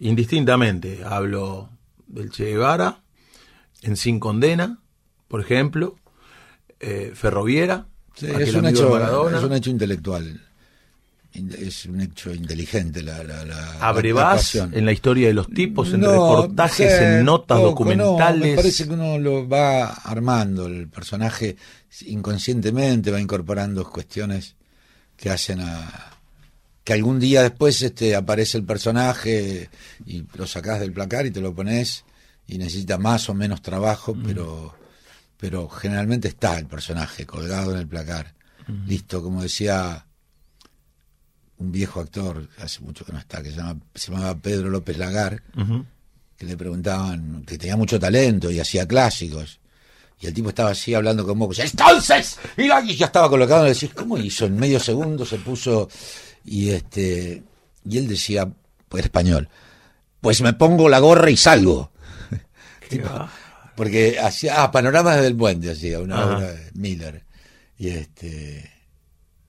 [0.00, 1.70] Indistintamente, hablo
[2.06, 3.02] del Che Guevara,
[3.82, 4.78] en Sin Condena,
[5.26, 5.96] por ejemplo,
[6.80, 7.86] eh, Ferroviera,
[8.20, 9.38] es, un hecho, Maradona.
[9.38, 10.40] es un hecho intelectual.
[11.34, 15.92] In- Es un hecho inteligente la, la, la- Abrevás en la historia de los tipos,
[15.92, 18.40] en No, reportajes, en notas poco, documentales.
[18.40, 21.56] no, me parece que uno lo va armando, el personaje
[22.06, 24.56] inconscientemente va incorporando cuestiones
[25.16, 26.07] que hacen a
[26.88, 29.68] que algún día después este aparece el personaje
[30.06, 32.06] y lo sacás del placar y te lo pones
[32.46, 34.74] y necesita más o menos trabajo, pero
[35.36, 38.32] pero generalmente está el personaje colgado en el placar.
[38.86, 40.06] Listo, como decía
[41.58, 44.96] un viejo actor, hace mucho que no está, que se, llama, se llamaba Pedro López
[44.96, 45.42] Lagar,
[46.38, 49.60] que le preguntaban que tenía mucho talento y hacía clásicos.
[50.20, 51.58] Y el tipo estaba así hablando con vos.
[51.58, 53.64] Entonces, y ya estaba colocado.
[53.64, 54.46] Le decís, ¿cómo hizo?
[54.46, 55.90] En medio segundo se puso.
[56.50, 57.42] Y este
[57.84, 58.50] y él decía,
[58.88, 59.48] pues español,
[60.20, 61.90] pues me pongo la gorra y salgo.
[62.88, 63.08] Tipo,
[63.76, 66.36] porque hacía, ah, panoramas del puente hacía, una Ajá.
[66.36, 67.24] obra de Miller.
[67.78, 68.70] Y este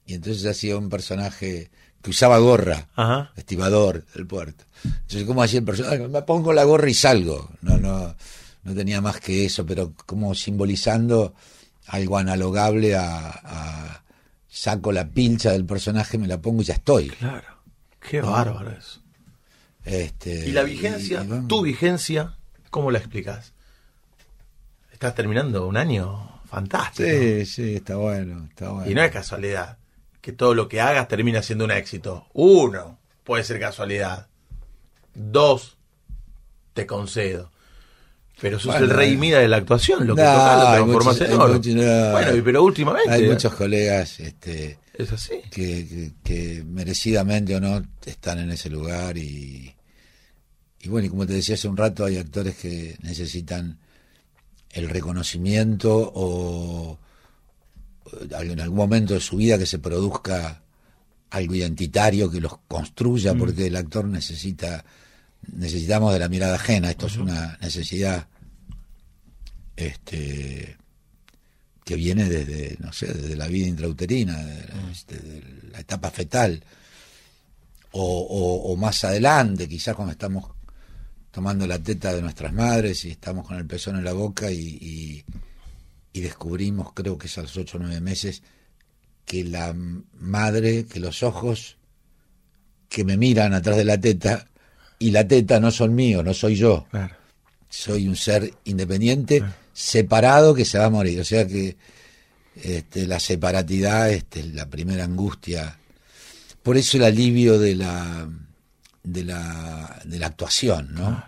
[0.06, 1.70] y entonces hacía un personaje
[2.02, 3.32] que usaba gorra Ajá.
[3.36, 4.66] estibador del puerto.
[4.84, 6.08] Entonces, ¿cómo hacía el personaje?
[6.08, 7.50] Me pongo la gorra y salgo.
[7.62, 8.16] No, no,
[8.64, 11.34] no tenía más que eso, pero como simbolizando
[11.88, 14.04] algo analogable a, a
[14.50, 17.10] saco la pincha del personaje, me la pongo y ya estoy.
[17.10, 17.48] Claro.
[18.00, 19.02] Qué bárbaro eso.
[19.86, 21.22] Este, ¿Y la vigencia?
[21.22, 21.48] y- y vamos.
[21.48, 22.36] ¿Tu vigencia?
[22.70, 23.54] ¿Cómo la explicas?
[24.92, 27.08] Estás terminando un año fantástico.
[27.10, 28.90] Sí, sí, está bueno, está bueno.
[28.92, 29.78] Y no es casualidad
[30.22, 32.28] que todo lo que hagas termina siendo un éxito.
[32.34, 34.28] Uno, puede ser casualidad.
[35.16, 35.78] Dos,
[36.74, 37.52] te concedo.
[38.42, 40.76] Pero sos Bueno, el rey mida de la actuación, lo que No, tocas lo
[41.26, 41.60] en oro.
[41.76, 42.12] no.
[42.12, 45.36] Bueno, pero últimamente Hay muchos colegas este, es así.
[45.52, 49.74] que, que- que merecidamente o no están en ese lugar y,
[50.82, 53.78] y bueno, y como te decía hace un rato, hay actores que necesitan
[54.72, 57.00] el reconocimiento o
[58.12, 60.64] o en algún momento de su vida que se produzca
[61.30, 64.84] algo identitario que los construya, porque el actor necesita,
[65.52, 68.28] necesitamos de la mirada ajena, esto es una necesidad
[69.76, 70.78] este
[71.86, 76.64] que viene desde, no sé, desde la vida intrauterina, de, este, de la etapa fetal,
[77.92, 80.52] o, o- o más adelante, quizás cuando estamos
[81.32, 84.60] tomando la teta de nuestras madres y estamos con el pezón en la boca y,
[84.80, 85.26] y-
[86.14, 88.44] y descubrimos, creo que es a los ocho o nueve meses,
[89.26, 91.78] que la madre, que los ojos
[92.88, 94.48] que me miran atrás de la teta
[95.00, 97.16] y la teta no son míos, no soy yo Claro.
[97.70, 101.20] soy un ser independiente, separado que se va a morir.
[101.22, 101.78] O sea que
[102.62, 105.78] este, la separatidad este, es la primera angustia.
[106.62, 108.30] Por eso el alivio de la
[109.02, 111.24] de la, de la actuación, ¿no?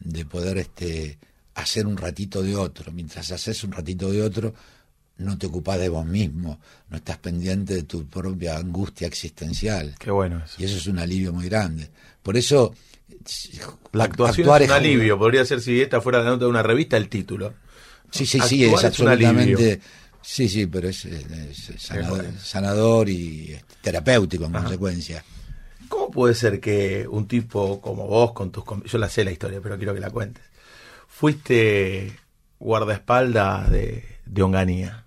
[0.00, 1.18] De poder este,
[1.54, 2.90] hacer un ratito de otro.
[2.92, 4.52] Mientras haces un ratito de otro,
[5.18, 6.58] no te ocupas de vos mismo,
[6.90, 9.94] no estás pendiente de tu propia angustia existencial.
[9.98, 10.56] Qué bueno eso.
[10.58, 11.88] Y eso es un alivio muy grande.
[12.22, 12.74] Por eso
[13.92, 15.18] La actuación actuar es un es- alivio.
[15.18, 17.54] Podría ser, si esta fuera la nota de una revista, el título.
[18.10, 19.80] Sí, sí, sí, Actuar es absolutamente.
[20.24, 21.06] Sí, sí, pero es,
[22.38, 25.24] sanador, y terapéutico en consecuencia.
[25.88, 28.64] ¿Cómo puede ser que un tipo como vos, con tus...
[28.86, 30.42] Yo la sé la historia, pero quiero que la cuentes.
[31.08, 32.12] Fuiste
[32.58, 35.04] guardaespaldas de, de Onganía.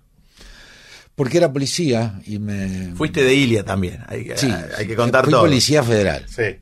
[1.14, 2.92] Porque era policía y me.
[2.94, 4.00] Fuiste de Ilia también.
[4.06, 5.42] Hay, que- Sí, hay que contar fui todo.
[5.42, 6.26] policía federal.
[6.28, 6.60] Sí.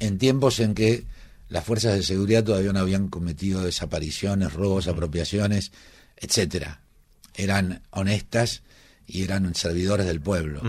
[0.00, 1.04] en tiempos en que
[1.48, 5.72] las fuerzas de seguridad todavía no habían cometido desapariciones, robos, apropiaciones,
[6.16, 6.80] etcétera.
[7.34, 8.62] Eran honestas
[9.06, 10.60] y eran servidores del pueblo.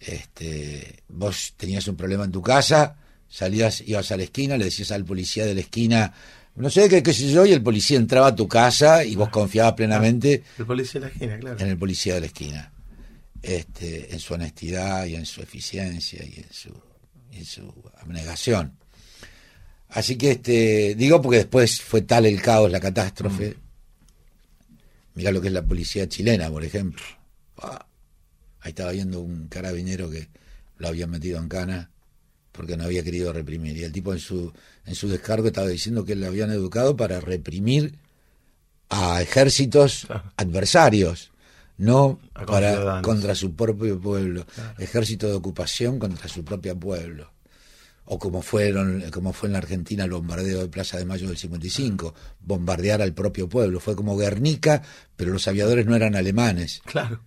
[0.00, 2.96] Este, vos tenías un problema en tu casa,
[3.28, 6.12] salías, ibas a la esquina, le decías al policía de la esquina,
[6.58, 9.28] no sé qué, qué sé yo, y el policía entraba a tu casa y vos
[9.28, 11.58] confiabas plenamente El policía de la esquina, claro.
[11.60, 12.72] en el policía de la esquina.
[13.40, 16.70] Este, en su honestidad y en su eficiencia y en su,
[17.32, 18.76] y en su abnegación.
[19.90, 23.56] Así que este, digo porque después fue tal el caos, la catástrofe.
[25.14, 27.02] Mira lo que es la policía chilena, por ejemplo.
[27.58, 27.86] Ah,
[28.60, 30.28] Ahí estaba viendo un carabinero que
[30.78, 31.90] lo habían metido en cana
[32.58, 33.76] porque no había querido reprimir.
[33.76, 34.52] Y el tipo en su,
[34.84, 37.94] en su descargo estaba diciendo que le habían educado para reprimir
[38.90, 40.32] a ejércitos Claro.
[40.36, 41.30] adversarios,
[41.76, 44.44] no para contra su propio pueblo.
[44.78, 47.30] Ejército de ocupación contra su propio pueblo.
[48.06, 51.36] O como fueron, como fue en la Argentina el bombardeo de Plaza de Mayo del
[51.36, 53.78] 55, bombardear al propio pueblo.
[53.78, 54.82] Fue como Guernica,
[55.14, 56.80] pero los aviadores no eran alemanes.
[56.86, 57.20] Claro.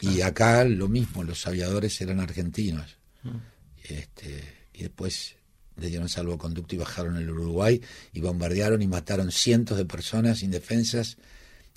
[0.00, 2.96] Y acá lo mismo, los aviadores eran argentinos.
[3.22, 3.36] Mm.
[3.84, 5.36] Este, y después
[5.76, 7.80] le dieron salvoconducto y bajaron el Uruguay
[8.12, 11.16] y bombardearon y mataron cientos de personas indefensas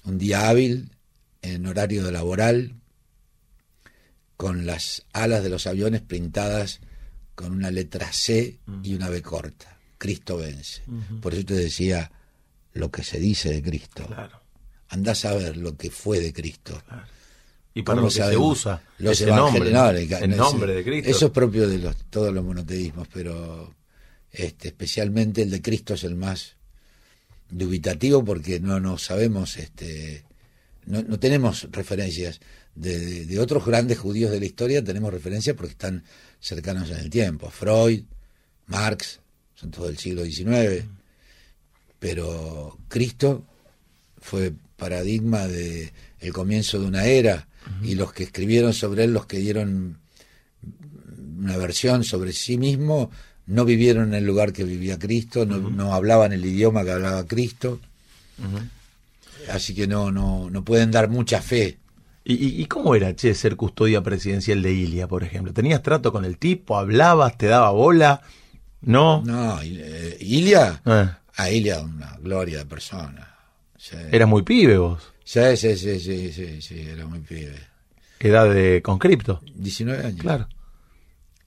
[0.03, 0.91] un día hábil,
[1.41, 2.75] en horario de laboral,
[4.37, 6.79] con las alas de los aviones pintadas
[7.35, 9.77] con una letra C y una B corta.
[9.97, 10.83] Cristo vence.
[11.21, 12.11] Por eso te decía
[12.73, 14.05] lo que se dice de Cristo.
[14.05, 14.41] Claro.
[14.89, 16.81] Andás a ver lo que fue de Cristo.
[17.77, 19.59] Y para ¿Cómo lo que se usa los ese nombre,
[20.27, 21.09] no, nombre de Cristo.
[21.09, 23.73] Eso es propio de los, todos los monoteísmos, pero
[24.31, 26.55] este, especialmente el de Cristo es el más
[27.49, 30.23] dubitativo porque no, no sabemos, este,
[30.85, 32.39] no, no tenemos referencias.
[32.75, 36.03] De, de- de otros grandes judíos de la historia tenemos referencias porque están
[36.39, 37.49] cercanos en el tiempo.
[37.49, 38.03] Freud,
[38.67, 39.19] Marx,
[39.55, 40.85] son todos del siglo XIX.
[41.99, 43.43] Pero Cristo
[44.19, 47.46] fue paradigma de el comienzo de una era
[47.83, 49.97] y los que escribieron sobre él, los que dieron
[51.37, 53.11] una versión sobre sí mismo,
[53.45, 57.25] no vivieron en el lugar que vivía Cristo, no, no hablaban el idioma que hablaba
[57.25, 57.79] Cristo,
[59.49, 61.77] así que no, no, no pueden dar mucha fe.
[62.29, 65.53] ¿Y, cómo era, che, ser custodia presidencial de Ilia, por ejemplo?
[65.53, 66.77] ¿Tenías trato con el tipo?
[66.77, 67.37] ¿Hablabas?
[67.37, 68.21] ¿Te daba bola?
[68.81, 69.23] ¿No?
[69.25, 73.33] No, eh, Ilia, Eh, a Ilia una gloria de persona.
[73.77, 73.95] Sí.
[74.11, 75.13] eras muy pibe vos.
[75.29, 77.59] Sí, sí, sí, sí, sí, sí, era muy pibe.
[78.17, 79.41] Edad de conscripto.
[79.55, 80.21] 19 años.
[80.21, 80.47] Claro.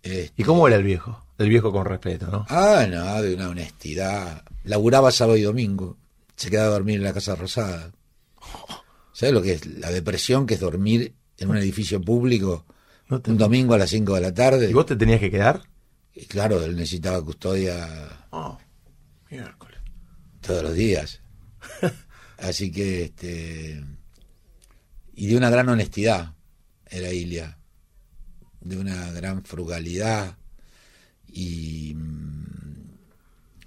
[0.02, 1.24] Este, ¿Y cómo era el viejo?
[1.38, 2.44] El viejo con respeto, ¿no?
[2.50, 4.44] Ah, no, de una honestidad.
[4.64, 5.96] Laburaba sábado y domingo.
[6.36, 7.90] Se quedaba a dormir en la Casa Rosada.
[9.14, 9.64] ¿Sabes lo que es?
[9.66, 12.66] La depresión que es dormir en un edificio público
[13.08, 14.68] No te- un domingo a las 5 de la tarde.
[14.68, 15.62] ¿Y vos te tenías que quedar?
[16.14, 18.58] Y claro, él necesitaba custodia Oh,
[19.30, 19.78] miércoles.
[20.42, 21.20] todos los días.
[22.40, 23.84] Así que, este.
[25.14, 26.32] Y de una gran honestidad
[26.88, 27.58] era Ilia.
[28.60, 30.36] De una gran frugalidad.
[31.28, 31.94] Y.
[31.94, 32.90] mm,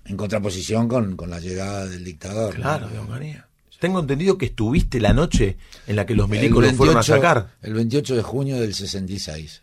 [0.06, 2.56] En contraposición con, con la llegada del dictador.
[2.56, 2.62] ¿no?
[2.62, 3.48] Claro, de Onganía.
[3.80, 5.58] Tengo entendido que estuviste la noche
[5.88, 7.50] en la que los milicos lo fueron a 28 sacar.
[7.62, 9.62] El 28 de junio del 66.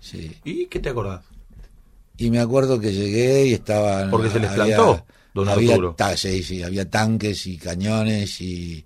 [0.00, 0.34] Sí.
[0.44, 1.22] ¿Y qué te acordás?
[2.16, 4.08] Y me acuerdo que llegué y estaba.
[4.10, 5.04] Porque se les plantó,
[5.44, 8.84] don había ta- sí, sí, había tanques y cañones y,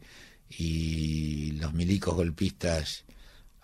[0.59, 3.05] y los milicos golpistas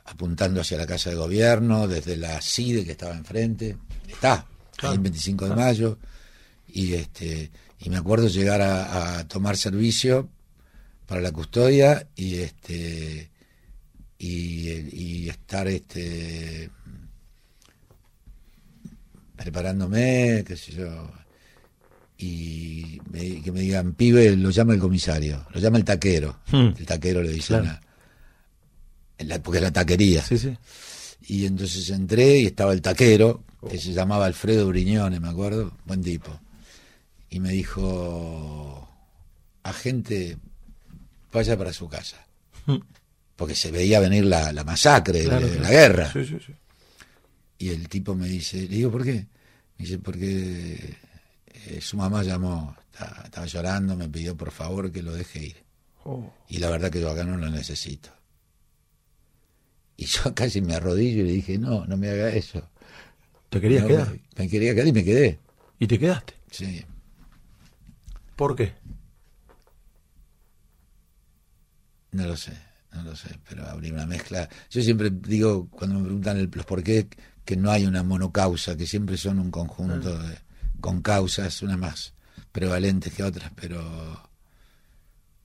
[0.05, 3.77] apuntando hacia la casa de gobierno, desde la CIDE que estaba enfrente.
[4.09, 4.46] Está,
[4.79, 5.99] ahí en 25 de mayo.
[6.68, 10.29] Y este y me acuerdo llegar a, a tomar servicio
[11.07, 13.31] para la custodia y este
[14.18, 16.70] y, y estar este
[19.37, 21.11] preparándome, qué sé yo,
[22.18, 26.72] y me- que me digan, pibe, lo llama el comisario, lo llama el taquero, Hmm.
[26.79, 27.79] el taquero le dicen, Claro.
[27.79, 27.81] a-
[29.18, 30.22] en la- porque es la taquería.
[30.22, 30.57] Sí, sí.
[31.28, 36.03] Y entonces entré y estaba el taquero, que se llamaba Alfredo Briñone, me acuerdo, buen
[36.03, 36.38] tipo.
[37.30, 38.88] Y me dijo,
[39.62, 40.36] agente,
[41.32, 42.24] vaya para su casa.
[42.66, 42.76] Hmm.
[43.34, 45.62] Porque se veía venir la, la masacre, Claro, la, claro.
[45.62, 46.12] la guerra.
[46.12, 46.53] Sí, sí, sí.
[47.59, 49.12] Y el tipo me dice, le digo, ¿por qué?
[49.78, 50.95] Me dice, porque
[51.67, 55.57] eh, su mamá llamó, estaba, estaba llorando, me pidió por favor que lo deje ir.
[56.05, 56.33] Oh.
[56.49, 58.11] Y la verdad que yo acá no lo necesito.
[59.97, 62.69] Y yo casi me arrodillo y le dije, no, no me haga eso.
[63.49, 64.11] ¿Te querías No, quedar?
[64.11, 65.41] Me, me quería quedar y me quedé.
[65.79, 66.35] ¿Y te quedaste?
[66.51, 66.85] Sí.
[68.37, 68.75] ¿Por qué?
[72.12, 72.53] No lo sé,
[72.93, 74.49] no lo sé, pero habría una mezcla.
[74.71, 77.09] Yo siempre digo, cuando me preguntan el- los por qué,
[77.45, 80.39] que no hay una monocausa, que siempre son un conjunto de,
[80.87, 82.14] con causas, unas más
[82.53, 83.82] prevalentes que otras, pero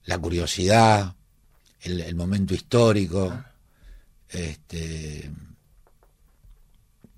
[0.04, 1.14] la curiosidad,
[1.82, 3.36] el, el momento histórico,
[4.28, 5.28] este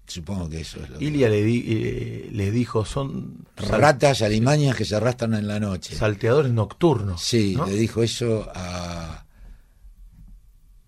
[0.06, 1.04] supongo que eso es lo que...
[1.04, 5.58] Ilia le, di- eh, le dijo, son sal- Ratas alimañas que se arrastran en la
[5.60, 5.94] noche.
[5.96, 7.20] salteadores nocturnos.
[7.22, 7.66] Sí, ¿no?
[7.66, 9.24] le dijo eso a...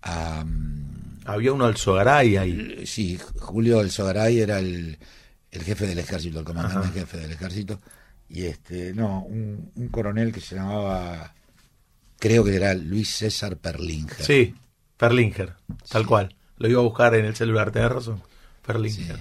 [0.03, 0.45] a
[1.25, 2.85] Había uno al Sogaray ahí.
[2.87, 4.97] sí, Julio El Sogaray era el,
[5.57, 6.99] el jefe del ejército, el comandante Ajá.
[6.99, 7.79] jefe del ejército.
[8.29, 11.33] Y este, no, un, un coronel que se llamaba,
[12.19, 14.23] creo que era Luis César Perlinger.
[14.23, 14.55] Sí,
[14.97, 15.53] Perlinger,
[15.89, 16.35] tal cual.
[16.57, 18.21] Lo iba a buscar en el celular, tenés razón.
[18.65, 19.19] Perlinger.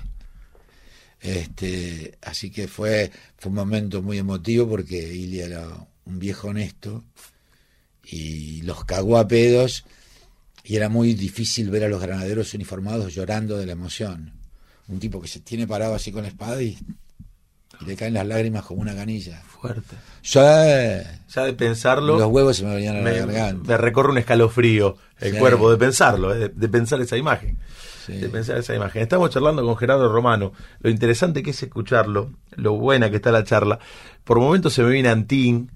[1.20, 5.68] Este, así que fue, fue un momento muy emotivo porque Ilia era
[6.04, 7.04] un viejo honesto
[8.04, 9.84] y los cagó a pedos
[10.62, 14.32] y era muy difícil ver a los granaderos uniformados llorando de la emoción.
[14.88, 16.78] Un tipo que se tiene parado así con la espada y,
[17.80, 19.42] y le caen las lágrimas como una canilla.
[19.42, 19.96] Fuerte.
[20.22, 23.68] Yo, Ya de pensarlo, los huevos se me venían a la me, garganta.
[23.68, 25.38] me recorre un escalofrío el Sí.
[25.38, 27.58] cuerpo de pensarlo, eh, de, de pensar esa imagen.
[28.06, 28.12] Sí.
[28.18, 29.02] De pensar esa imagen.
[29.02, 30.52] Estamos charlando con Gerardo Romano.
[30.80, 33.80] Lo interesante que es escucharlo, lo buena que está la charla.
[34.22, 35.70] Por momentos se me viene Antín,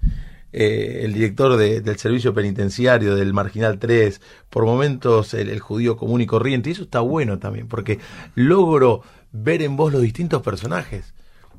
[0.53, 5.97] eh, el director de- del servicio penitenciario del Marginal 3, por momentos el, el judío
[5.97, 6.69] común y corriente.
[6.69, 7.99] Y eso está bueno también, porque
[8.35, 11.13] logro ver en vos los distintos personajes.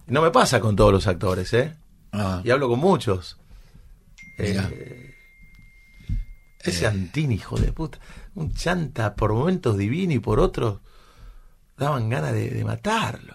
[0.07, 1.75] No me pasa con todos los actores, ¿eh?
[2.13, 3.39] Ah, Y hablo con muchos.
[4.39, 5.15] Eh,
[6.61, 7.99] ese Antín, hijo de puta.
[8.35, 10.81] Un chanta por momentos divino y por otros
[11.77, 13.35] daban ganas de, de matarlo.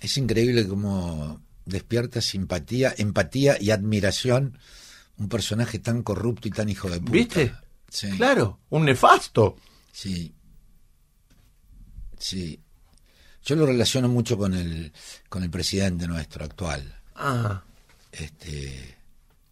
[0.00, 4.58] es increíble cómo despierta simpatía, empatía y admiración
[5.18, 7.12] un personaje tan corrupto y tan hijo de puta.
[7.12, 7.54] ¿Viste?
[7.88, 8.10] Sí.
[8.16, 9.56] Claro, un nefasto.
[9.92, 10.34] Sí.
[12.18, 12.60] Sí.
[13.44, 14.92] Yo lo relaciono mucho con el,
[15.28, 16.94] con el presidente nuestro actual.
[17.14, 17.62] Ah,
[18.10, 18.96] Este,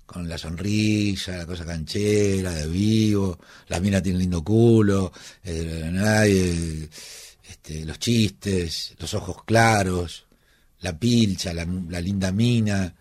[0.06, 3.38] con la sonrisa, la cosa canchera, de vivo,
[3.68, 5.12] la mina tiene lindo culo,
[5.44, 6.88] eh,
[7.48, 10.26] este, los chistes, los ojos claros,
[10.80, 12.94] la pilcha, la, la linda mina,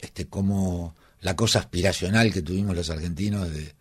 [0.00, 3.74] este, como la cosa aspiracional que tuvimos los argentinos de,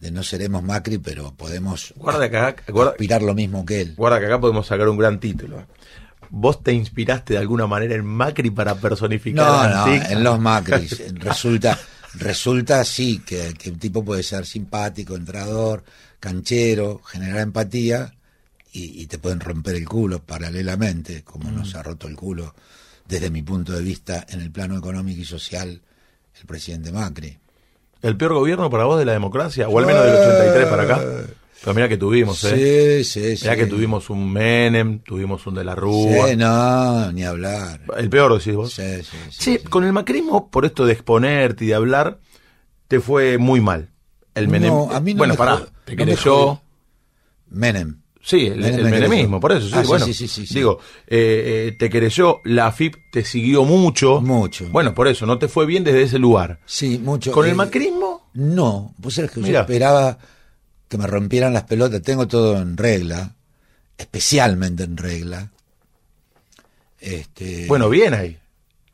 [0.00, 3.94] de no seremos Macri, pero podemos guarda que acá, guarda, aspirar lo mismo que él.
[3.96, 5.66] guarda que acá podemos sacar un gran título.
[6.30, 10.02] ¿Vos te inspiraste de alguna manera en Macri para personificar No, a no, Antín?
[10.12, 11.02] en los Macris.
[11.14, 11.78] Resulta,
[12.14, 15.82] resulta sí que, que un tipo puede ser simpático, entrador,
[16.20, 18.14] canchero, generar empatía
[18.72, 21.56] y, y te pueden romper el culo paralelamente, como Mm.
[21.56, 22.54] nos ha roto el culo
[23.08, 25.80] desde mi punto de vista en el plano económico y social
[26.38, 27.38] el presidente Macri.
[28.02, 29.68] ¿El peor gobierno para vos de la democracia?
[29.68, 31.00] O al menos del 83 para acá.
[31.62, 33.02] Pero mira que tuvimos, ¿eh?
[33.04, 33.44] Sí, sí, sí.
[33.44, 36.28] Mirá que tuvimos un Menem, tuvimos un de la Rúa.
[36.28, 37.82] Sí, no, ni hablar.
[37.98, 38.72] El peor, decís vos.
[38.72, 39.64] Sí, sí, sí, Sí, sí.
[39.68, 42.18] con el macrismo, por esto de exponerte y de hablar,
[42.88, 43.90] te fue muy mal.
[44.34, 44.70] El Menem.
[44.70, 46.62] No, a mí no bueno, me pará, te no querés me yo.
[47.48, 47.99] Menem.
[48.22, 50.04] Sí, el, el me menemismo, por eso, sí, Ah, sí, bueno.
[50.04, 50.54] sí, sí, sí, sí.
[50.54, 54.20] Digo, eh, eh, te querelló, la AFIP te siguió mucho.
[54.20, 54.68] Mucho.
[54.68, 56.60] Bueno, por eso, no te fue bien desde ese lugar.
[56.66, 57.32] Sí, mucho.
[57.32, 60.18] Con el Eh, macrismo, No, pues es que yo esperaba
[60.88, 62.02] que me rompieran las pelotas.
[62.02, 63.34] Tengo todo en regla,
[63.96, 65.50] especialmente en regla.
[67.00, 68.36] Este, bueno, bien ahí.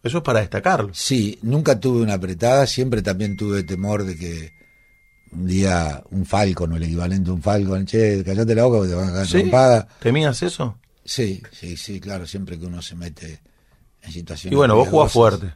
[0.02, 0.90] Eso es para destacarlo.
[0.94, 2.66] sí, nunca tuve una apretada.
[2.68, 4.52] Siempre también tuve temor de que
[5.36, 8.90] un día un Falcon o el equivalente a un Falcon, che, callate la boca porque
[8.90, 9.38] te van a cagar ¿Sí?
[9.38, 9.88] trompada.
[10.00, 10.78] ¿Temías eso?
[11.04, 13.40] Sí, sí, sí, claro, siempre que uno se mete
[14.02, 14.52] en situaciones.
[14.52, 15.52] Y bueno, vos jugás fuerte.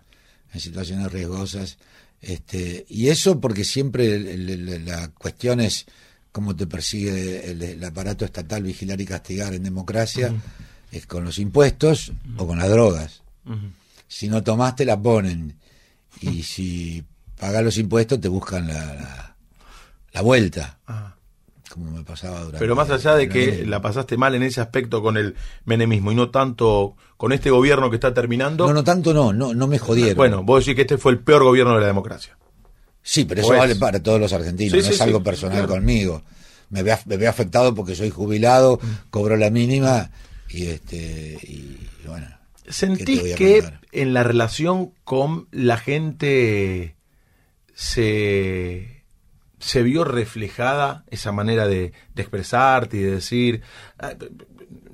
[0.53, 1.79] En situaciones riesgosas.
[2.21, 5.87] Este, y eso porque siempre el- el- el- la cuestión es
[6.33, 10.33] cómo te persigue el, aparato estatal vigilar y castigar en democracia,
[10.93, 13.23] es con los impuestos o con las drogas.
[14.07, 15.57] Si no tomaste, la ponen.
[16.21, 17.03] Y si
[17.39, 19.30] pagas los impuestos, te buscan la, la,
[20.13, 21.15] la vuelta, Ah.
[21.71, 22.59] como me pasaba durante.
[22.59, 26.15] Pero más allá de que la pasaste mal en ese aspecto con el menemismo y
[26.17, 28.67] no tanto con este gobierno que está terminando.
[28.67, 30.17] No, no tanto no, no, no me jodieron.
[30.17, 32.37] Bueno, vos decís que este fue el peor gobierno de la democracia.
[33.03, 35.59] Sí, pero eso vale para todos los argentinos, Sí, no sí, es algo sí, personal
[35.59, 35.73] claro.
[35.75, 36.23] conmigo.
[36.71, 38.87] Me ve, me ve afectado porque soy jubilado, Mm.
[39.11, 40.11] cobro la mínima
[40.49, 42.27] y este y bueno.
[42.63, 46.95] ¿qué te ¿Sentís que en la relación con la gente
[47.75, 49.00] se,
[49.61, 53.63] se vio reflejada esa manera de, de expresarte y de decir...
[54.01, 54.15] ah,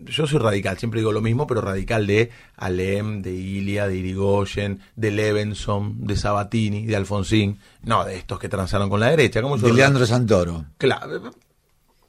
[0.05, 4.81] Yo soy radical, siempre digo lo mismo, pero radical de Alem, de Ilia, de Irigoyen,
[4.95, 7.59] de Levenson, de Sabatini, de Alfonsín.
[7.83, 9.43] No, de estos que transaron con la derecha.
[9.43, 10.67] ¿Cómo yo De Leandro Santoro.
[10.79, 11.33] Claro,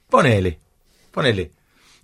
[0.09, 0.59] ponele,
[1.11, 1.51] ponele.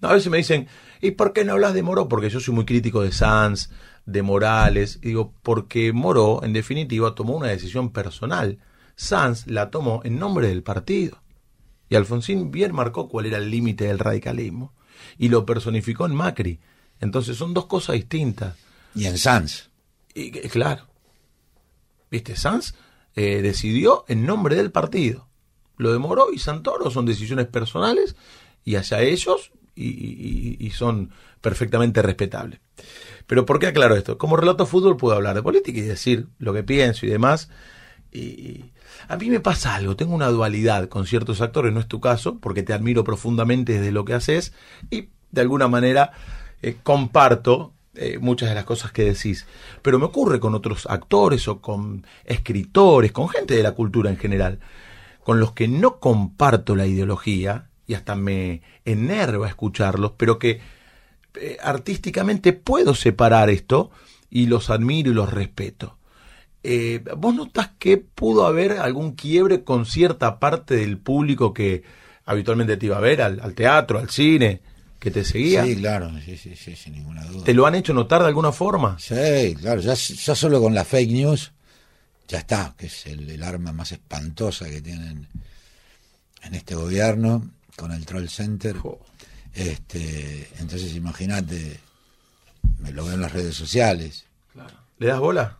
[0.01, 0.67] No, a veces me dicen,
[1.01, 2.07] ¿y por qué no hablas de Moró?
[2.09, 3.69] Porque yo soy muy crítico de Sanz,
[4.05, 4.99] de Morales.
[5.01, 8.57] Y digo, porque Moró, en definitiva, tomó una decisión personal.
[8.95, 11.21] Sanz la tomó en nombre del partido.
[11.89, 14.73] Y Alfonsín bien marcó cuál era el límite del radicalismo.
[15.17, 16.59] Y lo personificó en Macri.
[16.99, 18.55] Entonces son dos cosas distintas.
[18.95, 19.69] Y en Sanz.
[20.13, 20.87] Y, claro.
[22.09, 22.35] ¿Viste?
[22.35, 22.75] Sanz
[23.15, 25.27] eh, decidió en nombre del partido.
[25.77, 28.15] Lo de Moró y Santoro son decisiones personales
[28.63, 32.59] y hacia ellos y, son perfectamente respetables.
[33.27, 34.17] Pero ¿por qué aclaro esto?
[34.17, 37.49] Como relato fútbol puedo hablar de política y decir lo que pienso y demás.
[38.11, 38.71] Y
[39.13, 42.39] a mí me pasa algo, tengo una dualidad con ciertos actores, no es tu caso,
[42.39, 44.53] porque te admiro profundamente desde lo que haces
[44.89, 46.11] y de alguna manera
[46.63, 49.45] eh, comparto eh, muchas de las cosas que decís.
[49.83, 54.17] Pero me ocurre con otros actores o con escritores, con gente de la cultura en
[54.17, 54.59] general,
[55.23, 60.59] con los que no comparto la ideología y hasta me enerva escucharlos, pero que
[61.35, 63.91] eh, artísticamente puedo separar esto
[64.31, 65.97] y los admiro y los respeto.
[66.63, 71.83] Eh, ¿Vos notás que pudo haber algún quiebre con cierta parte del público que
[72.25, 74.61] habitualmente te iba a ver, al, teatro, al cine,
[74.97, 75.65] que te seguía?
[75.65, 77.43] Sí, claro, sí, sí, sí, sin ninguna duda.
[77.43, 78.97] ¿Te lo han hecho notar de alguna forma?
[78.97, 81.51] Sí, claro, ya, ya solo con la fake news,
[82.29, 85.27] ya está, que es el, arma más espantosa que tienen
[86.43, 88.77] en este gobierno, con el Troll Center.
[89.53, 91.77] Este, entonces imagínate,
[92.79, 94.25] me lo veo en las redes sociales.
[94.53, 94.75] Claro.
[94.97, 95.57] ¿Le das bola?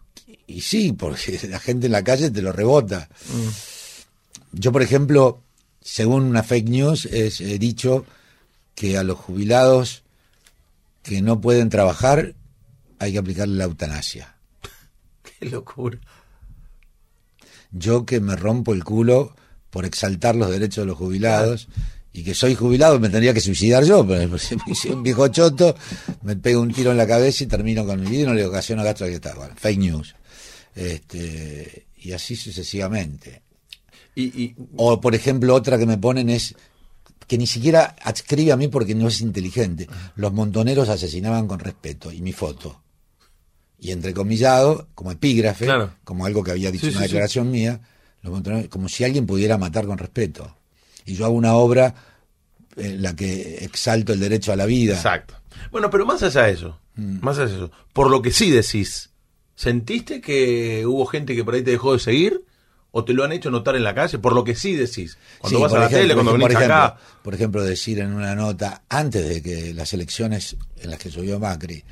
[0.47, 3.09] Y, sí, porque la gente en la calle te lo rebota.
[3.27, 4.59] Mm.
[4.59, 5.41] Yo, por ejemplo,
[5.81, 8.05] según una fake news, es, he dicho
[8.75, 10.03] que a los jubilados
[11.01, 12.33] que no pueden trabajar
[12.99, 14.35] hay que aplicarle la eutanasia.
[15.39, 15.99] Qué locura.
[17.71, 19.35] Yo que me rompo el culo
[19.69, 21.67] por exaltar los derechos de los jubilados
[22.13, 24.37] y que soy jubilado me tendría que suicidar yo, pero
[24.75, 25.75] si un viejo choto,
[26.21, 28.45] me pego un tiro en la cabeza y termino con mi vida y no le
[28.45, 29.33] ocasiona gasto que está.
[29.33, 30.15] Bueno, fake news.
[30.75, 33.41] Este, y así sucesivamente.
[34.15, 36.55] Y, o, por ejemplo, otra que me ponen es
[37.27, 39.87] que ni siquiera adscribe a mí porque no es inteligente.
[40.15, 42.81] Los montoneros asesinaban con respeto y mi foto.
[43.79, 45.67] Y entrecomillado, como epígrafe,
[46.03, 47.81] como algo que había dicho una declaración mía,
[48.21, 50.55] los montoneros, como si alguien pudiera matar con respeto
[51.05, 51.93] y yo hago una obra
[52.75, 54.95] en la que exalto el derecho a la vida.
[54.95, 55.35] Exacto.
[55.71, 57.19] Bueno, pero más allá de eso, mm.
[57.21, 59.11] más allá de eso, por lo que sí decís,
[59.55, 62.45] ¿sentiste que hubo gente que por ahí te dejó de seguir?
[62.91, 64.19] ¿O te lo han hecho notar en la calle?
[64.19, 65.17] Por lo que sí decís.
[65.39, 66.95] Cuando vas a la tele, cuando venís acá.
[67.23, 71.39] Por ejemplo, decir en una nota, antes de que las elecciones en las que subió
[71.39, 71.83] Macri,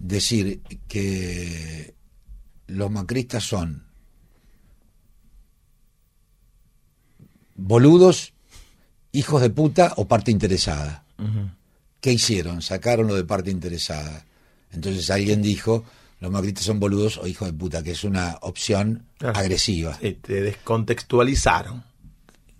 [0.00, 1.94] decir que
[2.66, 3.84] los macristas son
[7.54, 8.32] boludos
[9.12, 11.04] hijos de puta o parte interesada.
[12.00, 12.62] ¿Qué hicieron?
[12.62, 14.24] Sacaron lo de parte interesada.
[14.72, 15.84] Entonces alguien dijo,
[16.20, 19.98] los macristas son boludos o hijos de puta, que es una opción agresiva.
[19.98, 21.82] te descontextualizaron.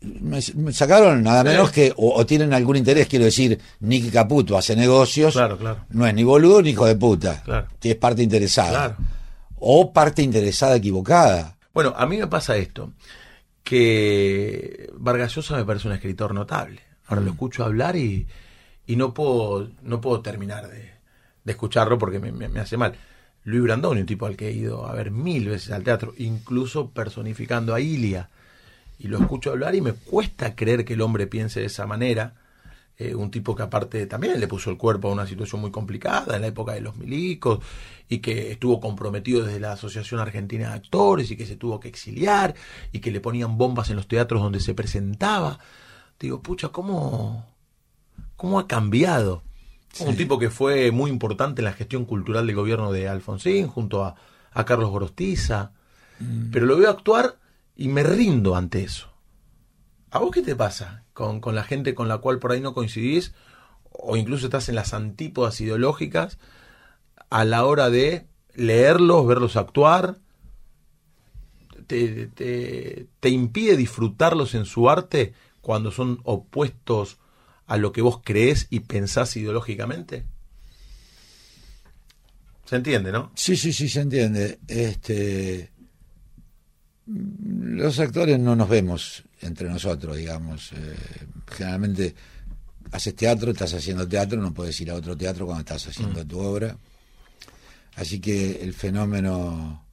[0.01, 0.41] Me,
[0.73, 5.59] sacaron nada menos que, o, tienen algún interés, quiero decir, Nicky Caputo hace negocios, claro,
[5.59, 5.85] claro.
[5.91, 7.67] no es ni boludo ni hijo de puta, claro.
[7.83, 8.97] es parte interesada.
[9.63, 11.59] O parte interesada equivocada.
[11.75, 12.95] Bueno, a mí me pasa esto
[13.63, 16.81] que Vargas Llosa me parece un escritor notable.
[17.07, 17.35] Ahora lo mm.
[17.35, 18.27] escucho hablar y,
[18.87, 20.91] y no puedo no puedo terminar de,
[21.45, 22.95] escucharlo porque me, hace mal.
[23.45, 26.91] Luis Brandoni, un tipo al que he ido a ver mil veces al teatro, incluso
[26.91, 28.28] personificando a Ilia.
[28.99, 32.34] Y lo escucho hablar y me cuesta creer que el hombre piense de esa manera.
[32.99, 36.36] Eh, un tipo que aparte también le puso el cuerpo a una situación muy complicada
[36.36, 37.61] en la época de los milicos
[38.11, 41.88] y que estuvo comprometido desde la Asociación Argentina de Actores y que se tuvo que
[41.88, 42.55] exiliar
[42.93, 45.59] y que le ponían bombas en los teatros donde se presentaba.
[46.18, 47.47] Digo, pucha, ¿cómo,
[48.36, 49.43] cómo ha cambiado?
[49.99, 54.05] Un tipo que fue muy importante en la gestión cultural del gobierno de Alfonsín junto
[54.05, 54.14] a,
[54.53, 55.72] a Carlos Gorostiza.
[56.20, 56.51] Mm.
[56.53, 57.38] Pero lo veo actuar
[57.74, 59.11] y me rindo ante eso.
[60.11, 62.74] ¿A vos qué te pasa con, con la gente con la cual por ahí no
[62.74, 63.32] coincidís?
[63.91, 66.38] O incluso estás en las antípodas ideológicas
[67.30, 70.18] a la hora de leerlos, verlos actuar.
[71.86, 77.18] Te, te, te, impide disfrutarlos en su arte cuando son opuestos
[77.71, 80.25] a lo que vos creés y pensás ideológicamente?
[82.64, 83.31] ¿Se entiende, no?
[83.37, 84.59] Sí, sí, sí, se entiende.
[84.66, 85.71] Este,
[87.07, 90.73] los actores no nos vemos entre nosotros, digamos.
[90.73, 90.97] Eh,
[91.47, 92.12] generalmente
[92.91, 96.27] haces teatro, estás haciendo teatro, no puedes ir a otro teatro cuando estás haciendo mm.
[96.27, 96.77] tu obra.
[97.95, 99.87] Así que el fenómeno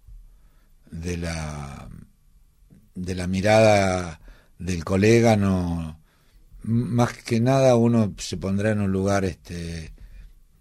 [0.90, 1.88] de la
[2.96, 4.20] de la mirada
[4.58, 6.00] del colega no
[6.68, 9.94] más que nada uno se pondrá en un lugar este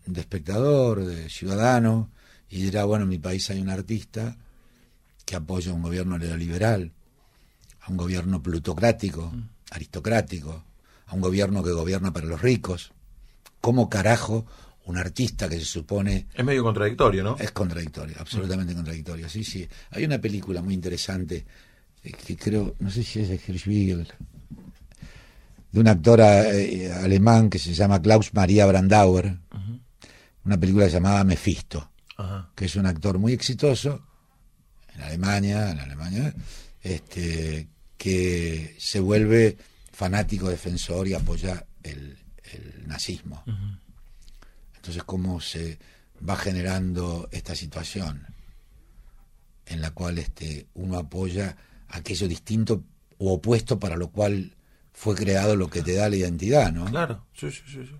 [0.07, 2.11] de espectador, de ciudadano,
[2.49, 4.37] y dirá, bueno, en mi país hay un artista
[5.25, 6.93] que apoya a un gobierno neoliberal,
[7.81, 9.33] a un gobierno plutocrático,
[9.71, 10.65] aristocrático,
[11.07, 12.93] a un gobierno que gobierna para los ricos.
[13.61, 14.47] ¿Cómo carajo
[14.85, 16.29] un artista que se supone...
[16.33, 17.37] Es medio contradictorio, ¿no?
[17.37, 19.29] Es contradictorio, absolutamente contradictorio.
[19.29, 19.69] Sí, sí.
[19.91, 21.45] Hay una película muy interesante
[22.05, 24.07] eh, que creo, no sé si es de Hirschbiegel,
[25.77, 29.37] de un actor eh, alemán que se llama Klaus Maria Brandauer,
[30.47, 32.51] una película llamada Mephisto, Ajá.
[32.55, 34.01] que es un actor muy exitoso
[34.95, 36.35] en Alemania, en Alemania,
[36.81, 37.69] este,
[37.99, 39.59] que se vuelve
[39.93, 42.17] fanático defensor y apoya el,
[42.55, 43.45] el nazismo.
[44.77, 45.79] Entonces, ¿cómo se
[46.27, 48.25] va generando esta situación
[49.67, 51.55] en la cual este, uno apoya
[51.89, 52.83] aquello distinto
[53.19, 54.57] o opuesto para lo cual
[54.97, 56.87] fue creado lo que te da la identidad, ¿no?
[56.87, 57.85] Claro, sí, sí, sí.
[57.85, 57.95] sí.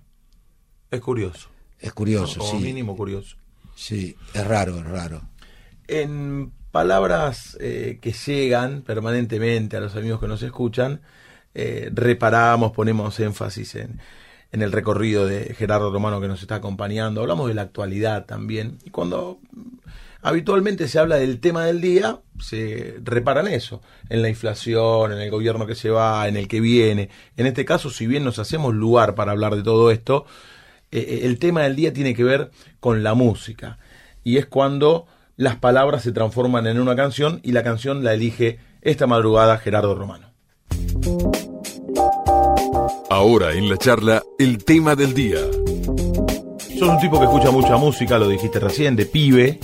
[0.89, 1.47] Es curioso.
[1.79, 2.57] Es curioso, o sí.
[2.57, 3.37] mínimo curioso.
[3.75, 5.21] Sí, es raro, es raro.
[5.87, 11.01] En palabras eh, que llegan permanentemente a los amigos que nos escuchan,
[11.53, 14.01] eh, reparamos, ponemos énfasis en,
[14.51, 18.79] en el recorrido de Gerardo Romano que nos está acompañando, hablamos de la actualidad también,
[18.83, 19.39] y cuando
[20.21, 25.31] habitualmente se habla del tema del día, se reparan eso, en la inflación, en el
[25.31, 27.09] gobierno que se va, en el que viene.
[27.35, 30.25] En este caso, si bien nos hacemos lugar para hablar de todo esto,
[30.91, 33.79] eh, el tema del día tiene que ver con la música.
[34.23, 38.59] Y es cuando las palabras se transforman en una canción y la canción la elige
[38.81, 40.33] esta madrugada Gerardo Romano.
[43.09, 45.39] Ahora en la charla, el tema del día.
[46.77, 49.59] Sos un tipo que escucha mucha música, lo dijiste recién, de pibe.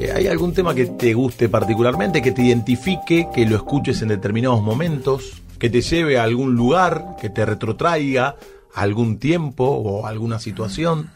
[0.00, 4.08] Eh, ¿Hay algún tema que te guste particularmente, que te identifique, que lo escuches en
[4.08, 8.36] determinados momentos, que te lleve a algún lugar, que te retrotraiga
[8.74, 11.10] a algún tiempo o a alguna situación?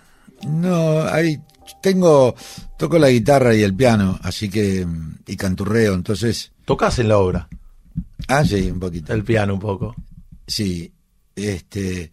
[0.47, 1.41] No, hay,
[1.81, 2.35] tengo,
[2.79, 4.87] toco la guitarra y el piano, así que,
[5.27, 7.49] y canturreo, entonces, Tocas en la obra,
[8.29, 9.13] ah, sí, un poquito.
[9.15, 9.95] el piano un poco.
[10.47, 10.93] Sí,
[11.37, 12.11] este,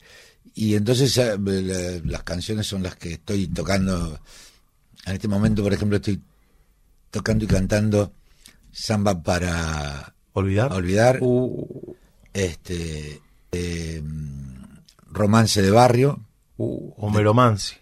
[0.55, 4.19] y entonces eh, la- las canciones son las que estoy tocando.
[5.05, 6.21] En este momento, por ejemplo, estoy
[7.11, 8.13] tocando y cantando
[8.71, 10.71] samba para ¿Olvidar?
[10.73, 11.95] olvidar, Uh,
[12.33, 14.01] este, eh,
[15.11, 16.25] romance de barrio,
[16.57, 17.75] uh, Homero Mansi.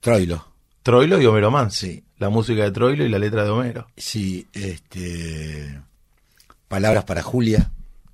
[0.00, 0.46] Troilo.
[0.82, 1.86] Troilo y Homero Mansi.
[1.94, 2.04] Sí.
[2.18, 3.88] La música de Troilo y la letra de Homero.
[3.96, 5.82] Sí, este,
[6.68, 7.72] palabras para Julia,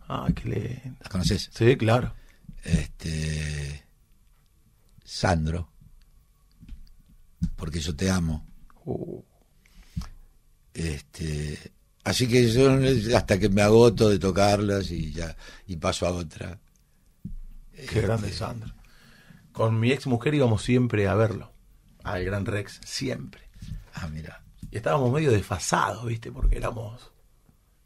[0.08, 0.96] Ah, qué lindo.
[1.00, 1.50] ¿las conoces?
[1.54, 2.12] Sí, claro.
[2.64, 3.84] Este,
[5.04, 5.68] Sandro,
[7.56, 8.46] porque yo te amo.
[8.84, 9.22] Uh,
[10.74, 11.58] Este,
[12.04, 12.70] así que yo
[13.16, 16.58] hasta que me agoto de tocarlas y ya y paso a otra.
[17.90, 18.72] qué grande Sandro.
[19.52, 21.52] Con mi ex mujer íbamos siempre a verlo.
[22.04, 23.42] Al Gran Rex, siempre.
[23.94, 24.42] Ah, mira.
[24.70, 26.32] Y estábamos medio desfasados, ¿viste?
[26.32, 27.12] Porque éramos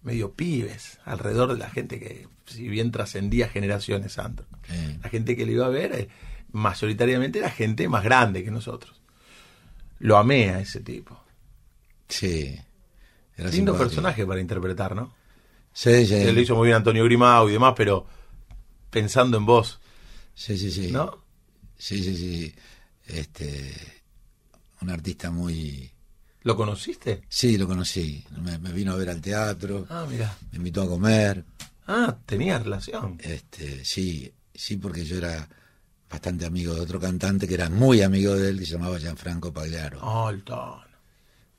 [0.02, 4.46] medio pibes alrededor de la gente que, si bien trascendía generaciones, Sandro.
[4.68, 6.08] Eh, La gente que le iba a ver, eh,
[6.52, 9.02] mayoritariamente era gente más grande que nosotros.
[9.98, 11.20] Lo amé a ese tipo.
[12.08, 12.58] sí.
[13.36, 13.78] Era Lindo simpático.
[13.78, 15.14] personaje para interpretar, ¿no?
[15.72, 16.14] Sí, sí.
[16.14, 18.06] Él lo hizo muy bien Antonio Grimau y demás, pero
[18.90, 19.78] pensando en vos,
[20.34, 20.90] Sí, sí, sí.
[20.90, 21.22] ¿no?
[21.78, 22.54] Sí, sí, sí.
[23.06, 23.74] Este,
[24.82, 25.90] un artista muy...
[26.42, 27.22] ¿Lo conociste?
[27.28, 28.24] Sí, lo conocí.
[28.42, 30.36] Me, me vino a ver al teatro, Ah, mira.
[30.52, 31.44] me invitó a comer.
[31.86, 33.18] Ah, tenía relación.
[33.22, 35.48] Este, sí, sí, porque yo era
[36.10, 39.52] bastante amigo de otro cantante que era muy amigo de él, que se llamaba Gianfranco
[39.52, 40.00] Pagliaro.
[40.02, 40.44] Oh, el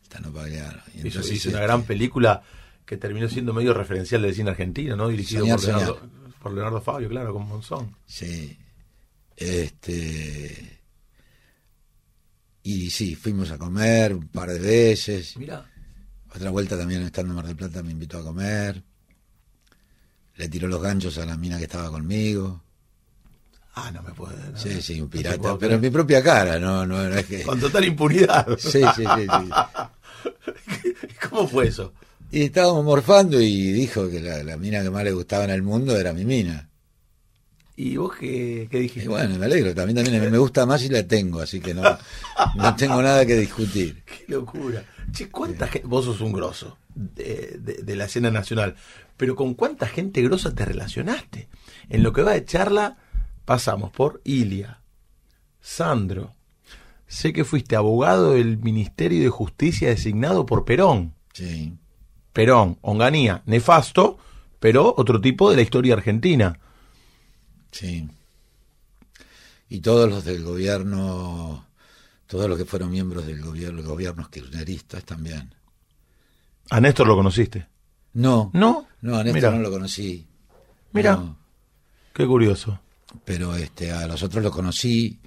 [0.09, 0.23] tono.
[0.23, 0.79] Tano Pagliaro.
[0.95, 2.41] Y entonces, hizo una este, gran película
[2.85, 5.07] que terminó siendo medio referencial del cine argentino, ¿no?
[5.09, 6.09] Dirigido Soñar, por Leonardo,
[6.41, 7.95] por Leonardo Fabio, claro, con Monzón.
[8.05, 8.57] Sí.
[9.35, 10.79] Este.
[12.63, 15.37] Y sí, fuimos a comer un par de veces.
[15.37, 15.65] Mira.
[16.33, 18.83] Otra vuelta también estando en Mar del Plata me invitó a comer.
[20.35, 22.63] Le tiró los ganchos a la mina que estaba conmigo.
[23.75, 24.35] Ah, no me puede.
[24.51, 25.37] no, Sí, sí, un no pirata.
[25.37, 27.43] puedo pero en mi propia cara, no, no, no es que.
[27.43, 28.47] Con total impunidad.
[28.59, 29.49] Sí, sí, sí, sí.
[31.29, 31.93] ¿Cómo fue eso?
[32.31, 35.63] Y estábamos morfando y dijo que la, la mina que más le gustaba en el
[35.63, 36.69] mundo era mi mina.
[37.79, 39.05] ¿Y vos qué, qué dijiste?
[39.05, 39.73] Y bueno, me alegro.
[39.75, 41.83] También, también me gusta más y la tengo, así que no,
[42.55, 44.03] no tengo nada que discutir.
[44.05, 44.83] Qué locura.
[45.11, 45.87] Che, ¿cuánta gente?
[45.87, 48.75] Vos sos un grosso de, de- de la escena nacional,
[49.15, 51.49] pero ¿con cuánta gente grosa te relacionaste?
[51.89, 52.97] En lo que va de charla,
[53.45, 54.81] pasamos por Ilia,
[55.61, 56.33] Sandro.
[57.07, 61.13] Sé que fuiste abogado del Ministerio de Justicia designado por Perón.
[61.33, 61.73] Sí.
[62.33, 64.17] Perón, Onganía, nefasto,
[64.59, 66.59] pero otro tipo de la historia argentina.
[67.71, 68.09] Sí.
[69.69, 71.65] Y todos los del gobierno
[72.27, 75.53] Todos los que fueron miembros del gobierno, gobiernos kirchneristas también.
[76.69, 77.67] ¿A Néstor lo conociste?
[78.13, 78.87] No, ¿No?
[79.01, 80.27] no, a Néstor no lo conocí.
[80.91, 81.15] Mira.
[81.15, 81.37] No,
[82.13, 82.79] Qué curioso.
[83.23, 85.19] pero este, a los otros los conocí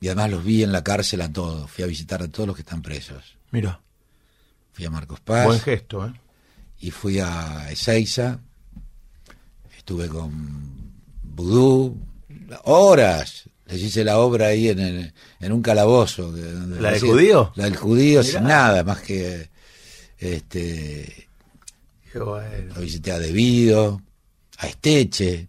[0.00, 1.70] y además los vi en la cárcel a todos.
[1.70, 3.36] Fui a visitar a todos los que están presos.
[3.50, 3.80] Mira.
[4.72, 5.46] Fui a Marcos Paz.
[5.46, 6.12] Buen gesto, ¿eh?
[6.82, 8.40] y fui a Ezeiza,
[9.76, 10.90] estuve con
[11.22, 11.96] Vudú,
[12.64, 16.32] horas, les hice la obra ahí en, el- en un calabozo.
[16.32, 17.52] donde ¿La del judío?
[17.56, 18.32] La del judío, Mirá.
[18.32, 19.50] sin nada, más que
[20.18, 21.28] este
[22.14, 22.74] bueno.
[22.74, 24.00] lo visité a Devido,
[24.58, 25.48] a Esteche,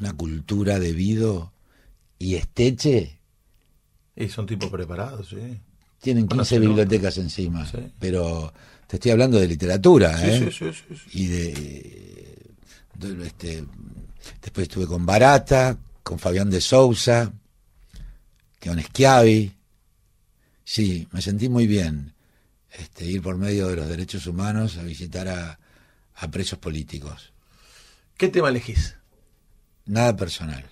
[0.00, 1.52] una cultura Devido
[2.18, 3.15] y Esteche
[4.16, 5.60] Y son tipos preparados, sí.
[6.00, 6.68] tienen Bueno, 15 se nota.
[6.68, 7.78] bibliotecas encima, Sí.
[7.98, 8.52] pero
[8.86, 10.50] te estoy hablando de literatura, Sí, ¿eh?
[10.50, 11.22] sí, sí, sí, sí.
[11.22, 12.46] y de,
[12.94, 13.64] de- este
[14.42, 17.32] después estuve con Barata, con Fabián de Sousa,
[18.62, 19.52] con Schiavi.
[20.64, 22.14] Sí, me sentí muy bien
[22.70, 25.58] este, ir por medio de los derechos humanos a visitar a,
[26.14, 27.32] a presos políticos.
[28.16, 28.96] ¿Qué tema elegís?
[29.86, 30.64] Nada personal.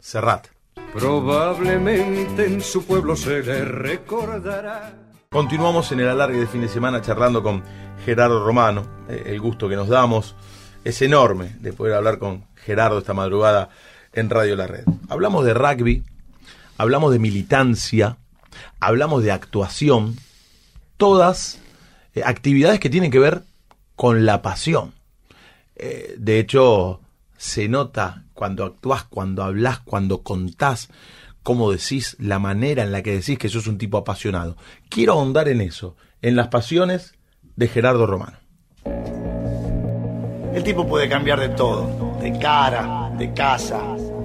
[0.00, 0.46] Serrat.
[0.98, 4.94] Probablemente en su pueblo se le recordará.
[5.28, 7.62] Continuamos en el alargue de fin de semana charlando con
[8.06, 9.04] Gerardo Romano.
[9.06, 10.34] Eh, el gusto que nos damos
[10.84, 13.68] es enorme de poder hablar con Gerardo esta madrugada
[14.14, 14.84] en Radio La Red.
[15.10, 16.02] Hablamos de rugby,
[16.78, 18.16] hablamos de militancia,
[18.80, 20.16] hablamos de actuación,
[20.96, 21.60] todas
[22.14, 23.42] eh, actividades que tienen que ver
[23.96, 24.94] con la pasión.
[25.74, 27.00] Eh, de hecho,
[27.36, 30.88] se nota cuando actúas, cuando hablas, cuando contás,
[31.42, 34.56] cómo decís, la manera en la que decís que sos un tipo apasionado.
[34.88, 37.14] Quiero ahondar en eso, en las pasiones
[37.56, 38.38] de Gerardo Romano.
[40.54, 43.80] El tipo puede cambiar de todo, de cara, de casa,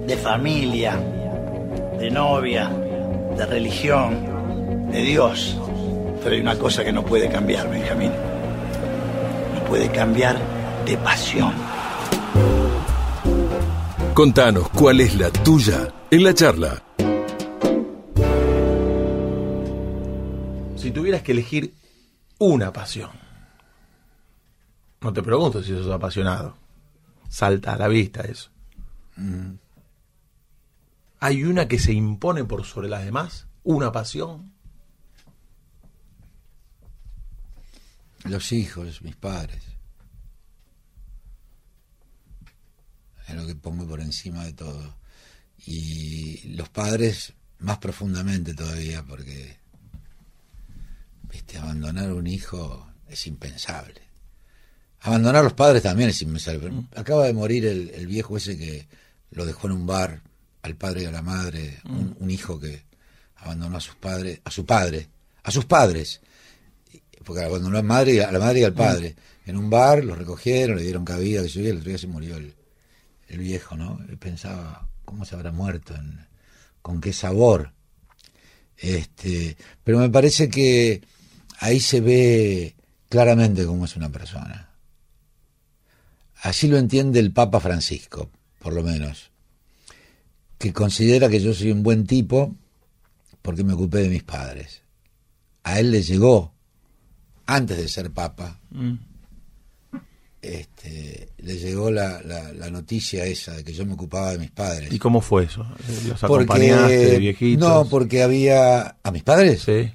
[0.06, 0.96] de familia,
[1.98, 2.70] de novia,
[3.36, 5.56] de religión, de Dios.
[6.22, 8.12] Pero hay una cosa que no puede cambiar, Benjamín.
[9.54, 10.36] No puede cambiar
[10.84, 11.71] de pasión.
[14.14, 16.82] Contanos cuál es la tuya en la charla.
[20.76, 21.74] Si tuvieras que elegir
[22.38, 23.10] una pasión,
[25.00, 26.58] no te pregunto si sos apasionado,
[27.30, 28.50] salta a la vista eso.
[31.18, 33.46] ¿Hay una que se impone por sobre las demás?
[33.62, 34.52] ¿Una pasión?
[38.24, 39.71] Los hijos, mis padres.
[43.32, 44.96] Es lo que pongo por encima de todo.
[45.66, 49.56] Y los padres más profundamente todavía, porque
[51.30, 54.00] viste, abandonar a un hijo es impensable.
[55.00, 56.60] Abandonar a los padres también es impensable.
[56.60, 58.86] pero Acaba de morir el, el viejo ese que
[59.30, 60.20] lo dejó en un bar
[60.62, 62.82] al padre y a la madre, un, un hijo que
[63.36, 65.08] abandonó a sus padres, a su padre,
[65.42, 66.20] a sus padres
[67.24, 69.14] porque abandonó a, madre, a la madre y al padre.
[69.46, 72.36] En un bar los recogieron, le dieron cabida, que y el otro día se murió
[72.36, 72.54] el,
[73.32, 73.98] el viejo, ¿no?
[74.18, 75.94] Pensaba, ¿cómo se habrá muerto?
[75.94, 76.26] En-
[76.82, 77.72] ¿Con qué sabor?
[78.76, 81.02] Este, pero me parece que
[81.60, 82.74] ahí se ve
[83.08, 84.68] claramente cómo es una persona.
[86.42, 89.30] Así lo entiende el Papa Francisco, por lo menos,
[90.58, 92.54] que considera que yo soy un buen tipo
[93.42, 94.82] porque me ocupé de mis padres.
[95.62, 96.52] A él le llegó
[97.46, 98.58] antes de ser papa,
[100.42, 104.50] este, le llegó la, la- la noticia esa de que yo me ocupaba de mis
[104.50, 104.92] padres.
[104.92, 105.64] ¿Y cómo fue eso?
[106.08, 107.68] ¿Los Porque- acompañaste de viejitos?
[107.68, 108.96] No, porque había...
[109.02, 109.62] ¿A mis padres?
[109.62, 109.90] Sí.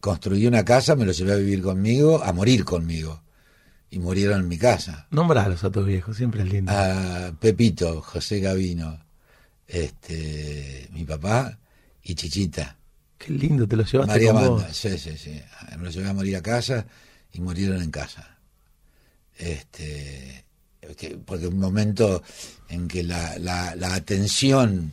[0.00, 3.22] Construí una casa, me los llevé a vivir conmigo, a morir conmigo.
[3.88, 5.06] Y murieron en mi casa.
[5.12, 6.72] Nombralos a tus viejos, siempre es lindo.
[6.72, 9.00] A Pepito, José Gavino,
[9.68, 11.58] este, mi papá
[12.02, 12.76] y Chichita.
[13.18, 14.76] Qué lindo, te lo llevaste María con Amanda, vos.
[14.76, 15.40] sí, sí, sí.
[15.78, 16.86] Me los llevé a morir a casa
[17.32, 18.35] y murieron en casa.
[19.38, 20.44] Este,
[20.96, 22.22] que- porque un momento
[22.68, 24.92] en que la, la, la atención,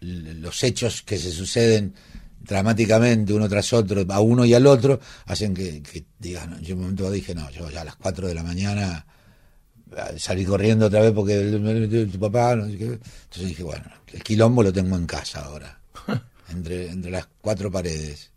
[0.00, 1.94] los hechos que se suceden
[2.40, 6.78] dramáticamente uno tras otro, a uno y al otro, hacen que, que digan, yo en
[6.78, 9.06] un momento dije, no, yo ya a las 4 de la mañana
[9.96, 12.84] ah, salí corriendo otra vez porque tu papá, no sé qué.
[12.84, 15.78] entonces dije, bueno, el quilombo lo tengo en casa ahora
[16.50, 18.30] entre, entre las cuatro paredes.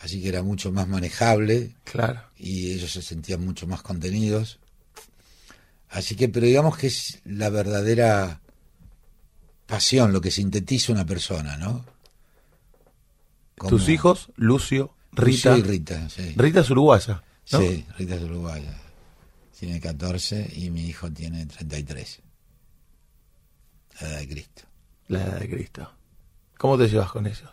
[0.00, 2.22] Así que era mucho más manejable Claro.
[2.36, 4.58] y ellos se sentían mucho más contenidos.
[5.90, 8.40] Así que, pero digamos que es la verdadera
[9.66, 11.84] pasión, lo que sintetiza una persona, ¿no?
[13.58, 15.50] Como- Tus hijos, Lucio, Rita.
[15.50, 16.32] Lucio y Rita, sí.
[16.36, 17.22] Rita es uruguaya.
[17.52, 17.58] ¿no?
[17.60, 18.74] Sí, Rita es uruguaya.
[19.58, 22.20] Tiene 14 y mi hijo tiene 33.
[24.00, 24.62] La edad de Cristo.
[25.08, 25.92] La edad de Cristo.
[26.56, 27.50] ¿Cómo te llevas con ellos?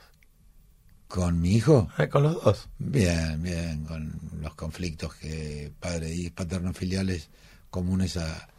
[1.08, 1.90] ¿Con mi hijo?
[1.98, 2.68] Eh, con los dos.
[2.78, 7.30] Bien, bien, con los conflictos que padre y paterno filiales
[7.70, 8.50] comunes a,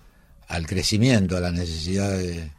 [0.48, 2.50] al crecimiento, a la necesidad de,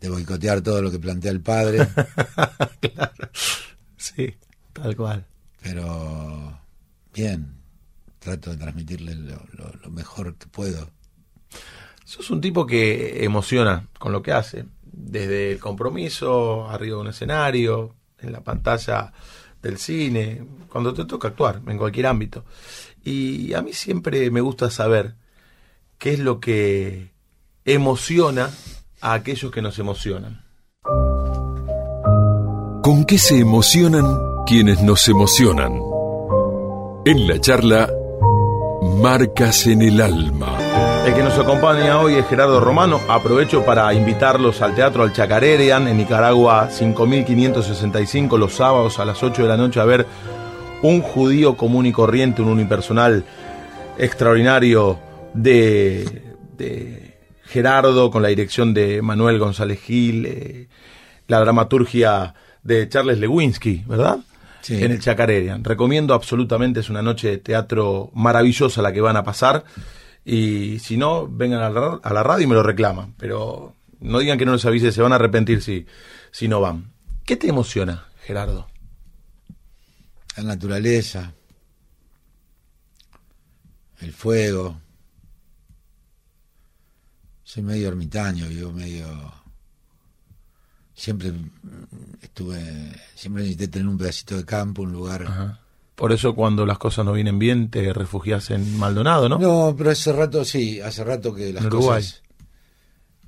[0.00, 1.78] de boicotear todo lo que plantea el padre.
[2.80, 3.30] claro.
[3.96, 4.36] Sí,
[4.72, 5.26] tal cual.
[5.62, 6.60] Pero
[7.14, 7.54] bien,
[8.18, 10.90] trato de transmitirle lo, lo, lo mejor que puedo.
[12.04, 17.08] Sos un tipo que emociona con lo que hace, desde el compromiso, arriba de un
[17.08, 19.12] escenario, en la pantalla
[19.62, 22.44] del cine, cuando te toca actuar, en cualquier ámbito.
[23.04, 25.14] Y a mí siempre me gusta saber
[25.98, 27.10] qué es lo que
[27.64, 28.50] emociona
[29.00, 30.44] a aquellos que nos emocionan.
[32.82, 35.80] ¿Con qué se emocionan quienes nos emocionan?
[37.04, 37.90] En la charla
[39.02, 40.65] Marcas en el Alma.
[41.06, 43.00] El que nos acompaña hoy es Gerardo Romano.
[43.08, 49.42] Aprovecho para invitarlos al Teatro Al Chacarerian en Nicaragua 5565 los sábados a las 8
[49.42, 50.04] de la noche a ver
[50.82, 53.24] un judío común y corriente, un unipersonal
[53.98, 54.98] extraordinario
[55.32, 60.66] de, de Gerardo con la dirección de Manuel González Gil, eh,
[61.28, 62.34] la dramaturgia
[62.64, 64.18] de Charles Lewinsky, ¿verdad?
[64.60, 64.82] Sí.
[64.82, 65.62] En el Chacarerian.
[65.62, 69.62] Recomiendo absolutamente, es una noche de teatro maravillosa la que van a pasar.
[70.28, 73.14] Y si no, vengan a la, a la radio y me lo reclaman.
[73.16, 75.86] Pero no digan que no les avise, se van a arrepentir si,
[76.32, 76.92] si no van.
[77.24, 78.66] ¿Qué te emociona, Gerardo?
[80.36, 81.32] La naturaleza,
[84.00, 84.80] el fuego.
[87.44, 89.06] Soy medio ermitaño, vivo medio...
[90.92, 91.44] Siempre mm,
[92.22, 95.60] estuve, siempre necesité tener un pedacito de campo, un lugar...
[95.96, 99.38] Por eso cuando las cosas no vienen bien te refugias en Maldonado, ¿no?
[99.38, 102.22] No, pero hace rato sí, hace rato que las cosas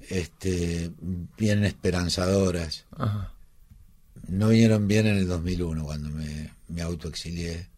[0.09, 0.91] este,
[1.39, 2.85] vienen esperanzadoras.
[2.97, 3.33] Ajá.
[4.29, 7.69] No vinieron bien en el 2001 cuando me, me autoexilié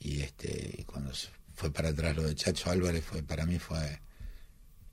[0.00, 1.12] y este y cuando
[1.54, 4.00] fue para atrás lo de Chacho Álvarez fue para mí fue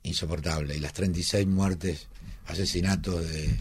[0.02, 2.08] insoportable y las 36 muertes,
[2.46, 3.58] asesinatos de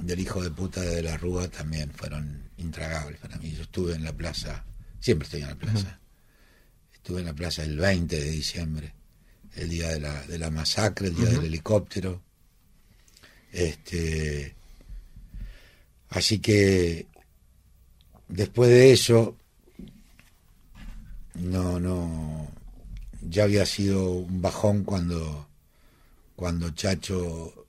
[0.00, 3.52] del hijo de puta de la Rúa también fueron intragables para mí.
[3.52, 4.64] Yo estuve en la plaza,
[5.00, 6.00] siempre estoy en la plaza.
[6.92, 8.92] Estuve en la plaza el 20 de diciembre,
[9.54, 12.22] el día de la, de la masacre, el día del helicóptero.
[13.50, 14.54] Este,
[16.10, 17.06] así que
[18.28, 19.36] después de eso,
[21.34, 22.50] no, no,
[23.22, 25.48] ya había sido un bajón cuando,
[26.36, 27.66] cuando Chacho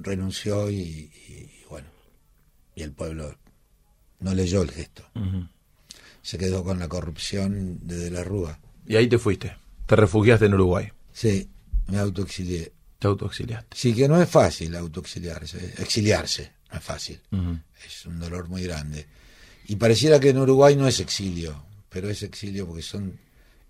[0.00, 1.88] renunció y, y, bueno,
[2.74, 3.36] y el pueblo
[4.22, 5.04] no leyó el gesto.
[6.22, 8.58] Se quedó con la corrupción de De la Rúa.
[8.86, 9.56] Y ahí te fuiste.
[9.86, 10.88] Te refugiaste en Uruguay.
[11.12, 11.48] Sí,
[11.88, 12.72] me autoexilié.
[12.98, 13.76] Te autoexiliaste.
[13.76, 17.20] Sí, que no es fácil autoexiliarse, exiliarse, no es fácil.
[17.84, 19.06] Es un dolor muy grande.
[19.66, 23.18] Y pareciera que en Uruguay no es exilio, pero es exilio porque son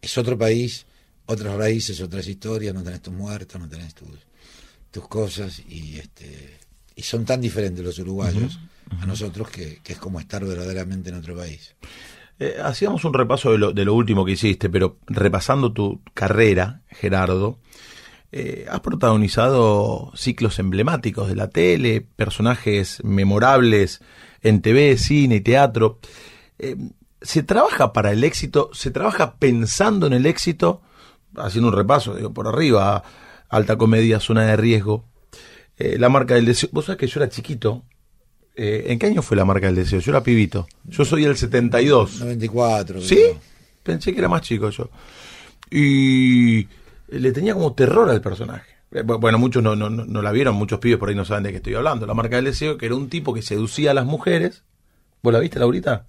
[0.01, 0.85] es otro país,
[1.27, 4.19] otras raíces, otras historias, no tenés tus muertos, no tenés tus,
[4.91, 6.59] tus cosas y este
[6.95, 8.59] y son tan diferentes los uruguayos
[9.01, 11.75] a nosotros que, que es como estar verdaderamente en otro país.
[12.39, 16.81] Eh, hacíamos un repaso de lo, de lo último que hiciste, pero repasando tu carrera,
[16.89, 17.61] Gerardo,
[18.33, 24.01] eh, has protagonizado ciclos emblemáticos de la tele, personajes memorables
[24.41, 26.01] en TV, cine y teatro.
[26.59, 26.77] Eh,
[27.21, 28.71] ¿Se trabaja para el éxito?
[28.73, 30.83] ¿Se trabaja pensando en el éxito?
[31.37, 33.05] Haciendo un repaso, digo, por arriba,
[33.49, 35.05] alta comedia, zona de riesgo,
[35.79, 36.71] la marca del deseo.
[36.73, 37.85] Vos sabés que yo era chiquito.
[38.55, 40.01] Eh, ¿En qué año fue la marca del deseo?
[40.01, 40.67] Yo era pibito.
[40.85, 42.21] Yo soy el 72.
[42.21, 43.01] 94.
[43.01, 43.17] ¿Sí?
[43.17, 43.41] creo.
[43.83, 44.91] Pensé que era más chico yo.
[45.71, 46.69] Y
[47.09, 48.71] le tenía como terror al personaje.
[48.93, 51.45] Eh, bu- Bueno, muchos no, no, no la vieron, muchos pibes por ahí no saben
[51.45, 52.07] de qué estoy hablando.
[52.07, 54.65] La marca del deseo, que era un tipo que seducía a las mujeres.
[55.23, 56.07] ¿Vos la viste, Laurita?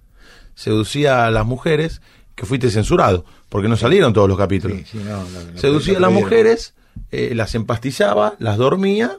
[0.54, 2.02] Seducía a las mujeres,
[2.34, 4.78] que fuiste censurado, porque no salieron todos los capítulos.
[4.78, 6.74] Sí, sí, no, lo- lo- Seducía a las mujeres,
[7.10, 9.18] eh, las empastillaba, las dormía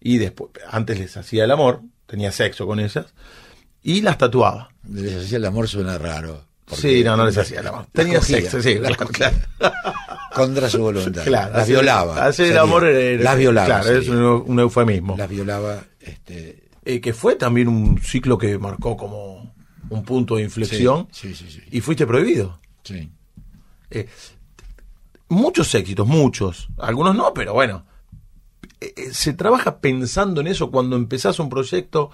[0.00, 3.06] y después, antes les hacía el amor, tenía sexo con ellas
[3.82, 4.70] y las tatuaba.
[4.90, 6.44] Les hacía el amor suena raro.
[6.72, 7.86] Sí, no, no les hacía el amor.
[7.92, 9.36] Tenía cogía, sexo, sí, las claro.
[10.34, 11.24] Contra su voluntad.
[11.24, 12.26] Claro, las violaba.
[12.26, 13.66] Hacer el amor era- Las violaba.
[13.66, 14.20] Claro, es sería.
[14.20, 15.16] un, un eufemismo.
[15.16, 15.82] Las violaba.
[16.00, 19.54] Este, Eh, que fue también un ciclo que marcó como
[19.88, 21.60] un punto de inflexión Sí, sí, sí.
[21.60, 21.62] sí.
[21.70, 22.60] y fuiste prohibido.
[22.82, 23.10] Sí.
[23.90, 24.08] Eh,
[25.28, 26.68] muchos éxitos, muchos.
[26.78, 27.86] Algunos no, pero bueno.
[28.80, 32.10] Eh, eh, ¿Se trabaja pensando en eso cuando empezás un proyecto?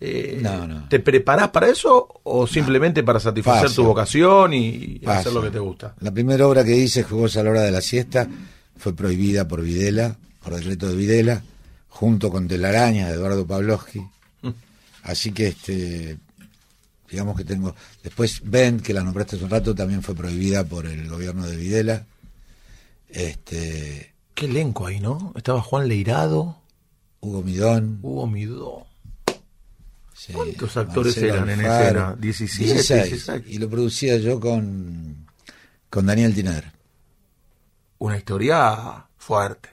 [0.00, 0.88] Eh, No, no.
[0.88, 5.60] ¿Te preparás para eso o simplemente para satisfacer tu vocación y hacer lo que te
[5.60, 5.94] gusta?
[6.00, 8.28] La primera obra que hice, Jugosa a la hora de la siesta,
[8.76, 11.42] fue prohibida por Videla, por decreto de Videla,
[11.88, 14.04] junto con Telarañas de Eduardo Pavlovsky.
[15.04, 16.18] Así que este
[17.10, 20.86] digamos que tengo después Ben que la nombraste hace un rato también fue prohibida por
[20.86, 22.06] el gobierno de Videla.
[23.08, 25.32] Este Qué elenco ahí, ¿no?
[25.36, 26.56] Estaba Juan Leirado,
[27.20, 28.86] Hugo Midón, Hugo Midó.
[30.14, 32.16] sí, ¿Cuántos actores Marcelo eran en escena?
[32.18, 33.10] 17, 16.
[33.10, 33.42] 16.
[33.48, 35.26] Y lo producía yo con,
[35.90, 36.72] con Daniel Tiner.
[37.98, 39.68] Una historia fuerte.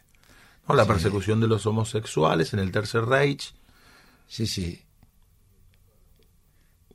[0.67, 0.75] ¿no?
[0.75, 3.55] La persecución de los homosexuales en el Tercer Reich,
[4.27, 4.79] Sí, sí.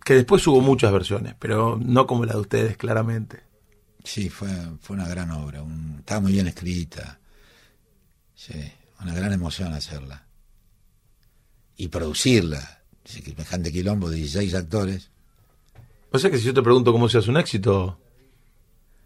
[0.04, 3.42] que después hubo muchas versiones, pero no como la de ustedes, claramente.
[4.04, 4.48] Sí, fue,
[4.80, 5.62] fue una gran obra.
[5.62, 7.18] un- estaba muy bien escrita.
[8.47, 10.24] Sí, una gran emoción hacerla.
[11.76, 12.82] Y producirla.
[13.05, 15.11] Semejante quilombo de 16 actores.
[16.11, 17.99] O sea que si yo te pregunto cómo se hace un éxito,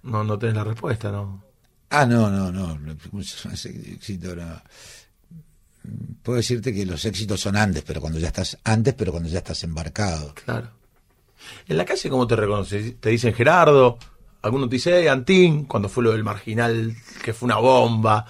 [0.03, 1.43] no, no tenés la respuesta, ¿no?
[1.91, 2.79] Ah, no, no, no.
[3.23, 4.63] éxito no.
[6.23, 9.39] Puedo decirte que los éxitos son antes, pero cuando ya estás antes, pero cuando ya
[9.39, 10.35] estás embarcado.
[10.45, 10.71] Claro.
[11.67, 13.01] En la calle, ¿cómo te reconoces?
[13.01, 13.99] Te dicen Gerardo,
[14.43, 18.27] algunos te dicen "Eh, Antín, cuando fue lo del marginal, que fue una bomba,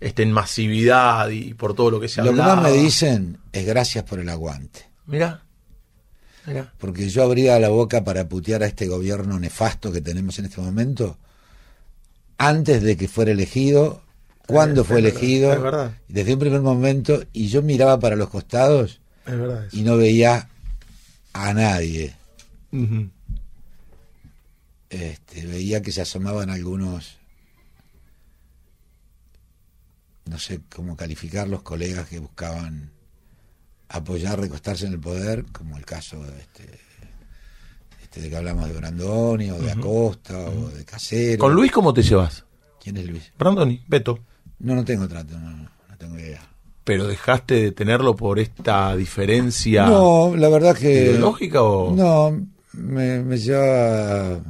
[0.00, 3.64] este, en masividad y por todo lo que se Lo que más me dicen es
[3.66, 4.86] gracias por el aguante.
[5.06, 5.42] Mira,
[6.46, 6.72] mira.
[6.78, 10.60] Porque yo abría la boca para putear a este gobierno nefasto que tenemos en este
[10.60, 11.16] momento
[12.38, 14.02] antes de que fuera elegido,
[14.46, 15.96] cuando Es fue elegido, es verdad.
[16.08, 19.76] desde un primer momento, y yo miraba para los costados Es verdad eso.
[19.76, 20.48] y no veía
[21.32, 22.14] a nadie.
[24.90, 27.16] Este, veía que se asomaban algunos,
[30.26, 32.90] no sé cómo calificar los colegas que buscaban
[33.88, 36.80] apoyar, recostarse en el poder, como el caso de este,
[38.02, 41.40] este de que hablamos de Brandoni, o de Acosta, o de Casero.
[41.40, 42.44] ¿Con Luis cómo te llevas?
[42.82, 43.32] ¿Quién es Luis?
[43.38, 44.18] Brandoni, Beto.
[44.58, 46.42] No, no tengo trato, no, no, tengo idea.
[46.82, 51.10] ¿Pero dejaste de tenerlo por esta diferencia No, la verdad que...
[51.10, 51.94] ideológica o...?
[51.94, 54.40] No, me, me llevaba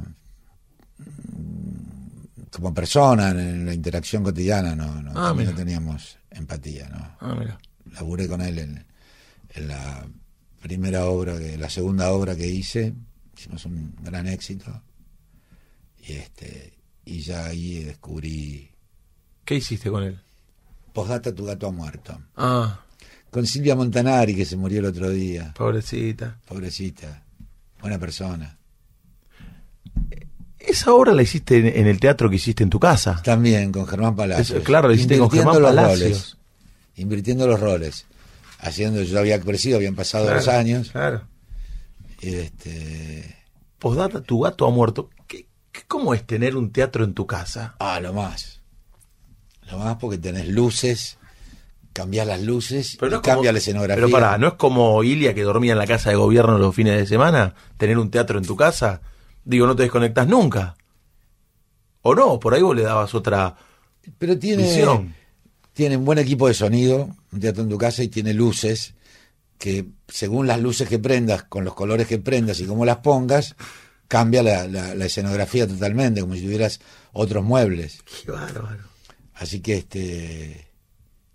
[2.57, 7.15] como persona en la interacción cotidiana, no, no, Ah, no teníamos empatía, no.
[7.19, 7.55] Ah, mira.
[7.93, 8.83] Laburé con él en,
[9.49, 10.07] en la
[10.59, 12.95] primera obra, que, la segunda obra que hice,
[13.37, 14.81] hicimos un gran éxito
[16.03, 16.73] y este
[17.05, 18.71] y ya ahí descubrí
[19.45, 20.19] ¿Qué hiciste con él?
[20.93, 22.19] Postdata tu gato ha muerto.
[22.35, 22.81] Ah,
[23.29, 26.39] Con Silvia Montanari que se murió el otro día, pobrecita.
[26.47, 27.23] pobrecita,
[27.79, 28.56] buena persona.
[30.67, 33.21] Esa obra la hiciste en, en el teatro que hiciste en tu casa.
[33.23, 34.63] También con Germán Palacios.
[34.63, 35.99] Claro, lo hiciste con Germán los Palacios.
[36.01, 36.37] roles,
[36.95, 38.05] invirtiendo los roles.
[38.59, 40.89] Haciendo, yo había crecido, habían pasado Claro, dos años.
[40.91, 41.21] Claro.
[42.21, 43.35] Y este,
[43.79, 45.09] Postdata, tu gato ha muerto.
[45.27, 47.75] ¿Qué, qué- cómo es tener un teatro en tu casa?
[47.79, 48.61] ah, lo más.
[49.71, 51.17] Lo más porque tenés luces,
[51.93, 53.95] cambiás las luces y no como- cambia la escenografía.
[54.03, 56.97] Pero pará, ¿no es como Ilia que dormía en la casa de gobierno los fines
[56.97, 57.53] de semana?
[57.77, 59.01] Tener un teatro en tu casa.
[59.47, 60.75] Digo, no te desconectas nunca.
[62.01, 62.39] ¿O no?
[62.39, 63.55] Por ahí vos le dabas otra
[64.17, 65.15] Pero tiene, visión.
[65.73, 68.93] tiene un buen equipo de sonido, un teatro en tu casa y tiene luces
[69.57, 73.55] que según las luces que prendas, con los colores que prendas y cómo las pongas,
[74.07, 76.79] cambia la, la- la escenografía totalmente, como si tuvieras
[77.13, 78.03] otros muebles.
[78.25, 78.83] Qué bárbaro.
[79.33, 80.67] Así que este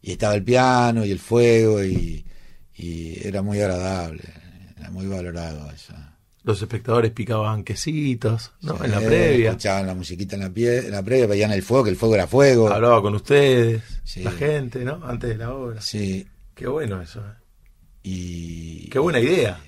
[0.03, 2.25] y estaba el piano y el fuego y,
[2.75, 4.23] y era muy agradable,
[4.79, 5.95] era muy valorado eso.
[6.45, 8.77] Los espectadores picaban quesitos, ¿no?
[8.79, 9.51] Sí, en la previa.
[9.51, 12.15] Escuchaban la musiquita en la, pie, en la previa, veían el fuego, que el fuego
[12.17, 12.69] era fuego.
[12.69, 14.25] Hablaba con ustedes, Sí.
[14.25, 15.01] la gente, ¿no?
[15.05, 15.81] Antes de la obra.
[15.81, 17.21] Sí, Qué bueno eso.
[17.21, 17.33] ¿eh?
[18.03, 18.89] y...
[18.89, 19.61] Qué buena idea.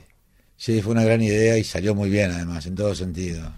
[0.56, 3.52] Sí, fue una gran idea y salió muy bien además, en todo sentido.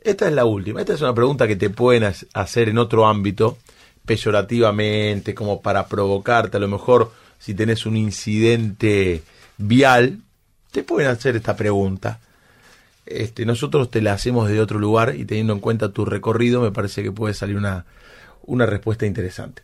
[0.00, 0.80] Esta es la última.
[0.80, 3.58] Esta es una pregunta que te pueden ha- hacer en otro ámbito,
[4.06, 6.56] peyorativamente, como para provocarte.
[6.56, 9.22] A lo mejor, si tenés un incidente
[9.58, 10.20] vial,
[10.70, 12.20] te pueden hacer esta pregunta.
[13.06, 16.72] Este, nosotros te la hacemos de otro lugar y teniendo en cuenta tu recorrido, me
[16.72, 17.86] parece que puede salir una,
[18.42, 19.62] una respuesta interesante.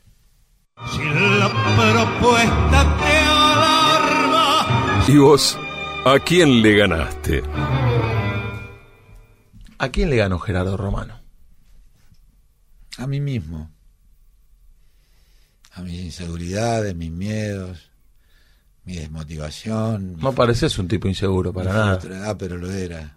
[0.90, 5.59] Si la propuesta te alarma, ¿Y vos?
[6.07, 7.42] ¿A quién le ganaste?
[9.78, 11.20] ¿A quién le ganó Gerardo Romano?
[12.98, 13.70] A mí mismo.
[15.72, 17.90] A mis inseguridades, mis miedos,
[18.85, 20.16] mi desmotivación.
[20.18, 22.30] No pareces un tipo inseguro para nada.
[22.30, 23.16] Ah, pero lo era.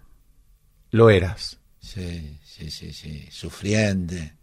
[0.90, 1.58] Lo eras.
[1.80, 3.28] Sí, sí, sí, sí.
[3.30, 4.34] Sufriente.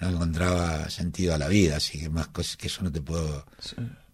[0.00, 3.44] No encontraba sentido a la vida, así que más cosas que eso no te puedo.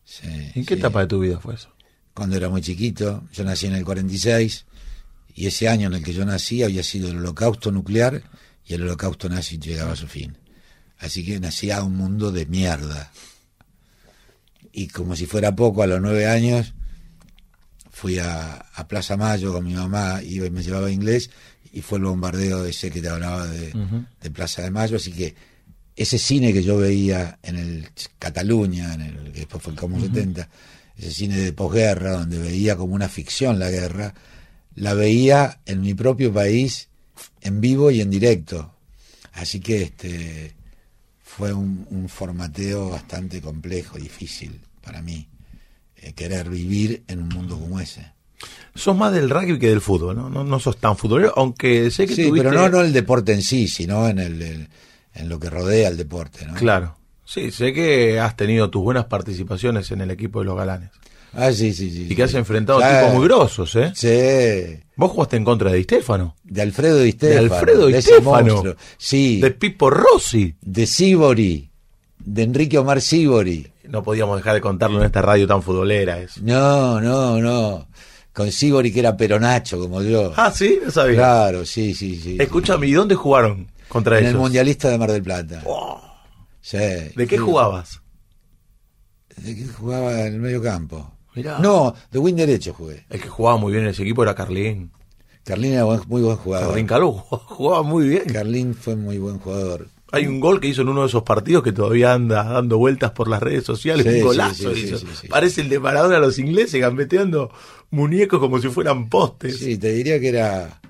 [0.05, 0.81] Sí, ¿En qué sí.
[0.81, 1.69] etapa de tu vida fue eso?
[2.15, 4.65] Cuando era muy chiquito, yo nací en el 46
[5.35, 8.23] y ese año en el que yo nací había sido el holocausto nuclear
[8.65, 10.39] y el holocausto nazi llegaba a su fin.
[10.99, 13.11] Así que nací a un mundo de mierda.
[14.77, 16.75] Y como si fuera poco, a los nueve años
[17.91, 21.31] fui a, a Plaza Mayo con mi mamá, iba y me llevaba inglés,
[21.73, 23.73] y fue el bombardeo ese que te hablaba de,
[24.21, 25.35] de Plaza de Mayo, así que
[25.95, 30.01] ese cine que yo veía en el Cataluña, en el que después fue el Como
[30.01, 30.49] 70,
[30.99, 34.13] ese cine de posguerra, donde veía como una ficción la guerra,
[34.75, 36.89] la veía en mi propio país
[37.43, 38.75] en vivo y en directo.
[39.35, 40.55] Así que este
[41.37, 45.27] fue un, un formateo bastante complejo, difícil para mí,
[45.97, 48.13] eh, querer vivir en un mundo como ese.
[48.75, 50.29] Sos más del rugby que del fútbol, ¿no?
[50.29, 52.49] No, no sos tan futbolero, aunque sé que Sí, tuviste...
[52.49, 54.69] pero no, no el deporte en sí, sino en, el, el-
[55.15, 56.45] en lo que rodea al deporte.
[56.47, 56.55] ¿no?
[56.55, 56.97] Claro.
[57.25, 60.91] Sí, sé que has tenido tus buenas participaciones en el equipo de los galanes.
[61.37, 62.07] Ah, sí, sí, sí.
[62.11, 62.99] Y que has enfrentado Claro.
[63.07, 63.93] tipos muy grosos, ¿eh?
[63.95, 64.81] Sí.
[64.97, 67.55] Vos jugaste en contra de Di Stefano, De Alfredo Di Stefano.
[67.55, 68.63] Alfredo Di de Stefano.
[68.97, 69.41] Sí.
[69.41, 70.55] de De, Pipo Rossi.
[70.87, 71.71] Sibori.
[72.19, 73.67] De Enrique Omar Sibori.
[73.89, 76.19] No podíamos dejar de contarlo en esta radio tan futbolera.
[76.21, 76.41] Eso.
[76.43, 77.89] No, no, no.
[78.33, 80.33] Con Sibori que era peronacho como yo.
[80.37, 81.17] Ah, sí, no sabía.
[81.17, 82.37] Claro, sí, sí, sí.
[82.41, 84.35] Escúchame, ¿y dónde jugaron contra En ellos?
[84.35, 85.63] el Mundialista de Mar del Plata.
[86.61, 86.79] Sí.
[86.79, 87.43] ¿De qué Sí.
[87.43, 88.01] jugabas?
[89.37, 91.13] ¿De qué jugaba en el medio campo?
[91.35, 91.59] Mirá.
[91.59, 93.05] No, de win derecho jugué.
[93.11, 94.91] El que jugaba muy bien en ese equipo era Carlín.
[95.45, 96.69] Carlín era buen- muy buen jugador.
[96.69, 98.25] Carlín Calú jugaba muy bien.
[98.33, 99.89] Carlín fue muy buen jugador.
[100.13, 103.11] Hay un gol que hizo en uno de esos partidos que todavía anda dando vueltas
[103.11, 104.07] por las redes sociales.
[104.09, 105.07] Sí, un golazo sí, sí, hizo.
[105.29, 107.51] Parece el de Maradona a los ingleses gambeteando
[107.91, 109.59] muñecos como si fueran postes.
[109.59, 110.81] Sí, te diría que era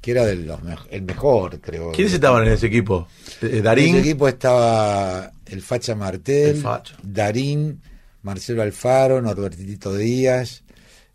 [0.00, 0.58] que era del los
[0.90, 1.92] el mejor, creo.
[1.92, 3.06] ¿Quiénes estaban en ese equipo?
[3.42, 3.96] Eh, En Darín.
[3.96, 6.94] ese equipo estaba el Facha Martel, El Facha.
[7.02, 7.82] Darín,
[8.26, 10.64] Marcelo Alfaro, Norbertito Díaz,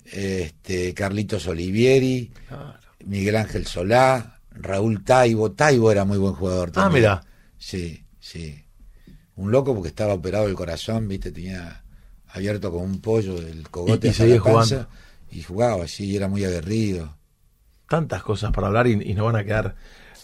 [0.06, 2.32] este, Carlitos Olivieri,
[3.06, 5.52] Miguel Ángel Solá, Raúl Taibo.
[5.52, 7.04] Taibo era muy buen jugador Ah, también.
[7.04, 7.24] mira.
[7.58, 8.64] Sí, sí.
[9.36, 11.84] Un loco porque estaba operado el corazón, viste, tenía
[12.30, 14.88] abierto como un pollo el cogote Y- y seguía jugando.
[15.32, 17.18] Y jugaba, sí, y era muy aguerrido.
[17.90, 19.76] Tantas cosas para hablar y, y nos van a quedar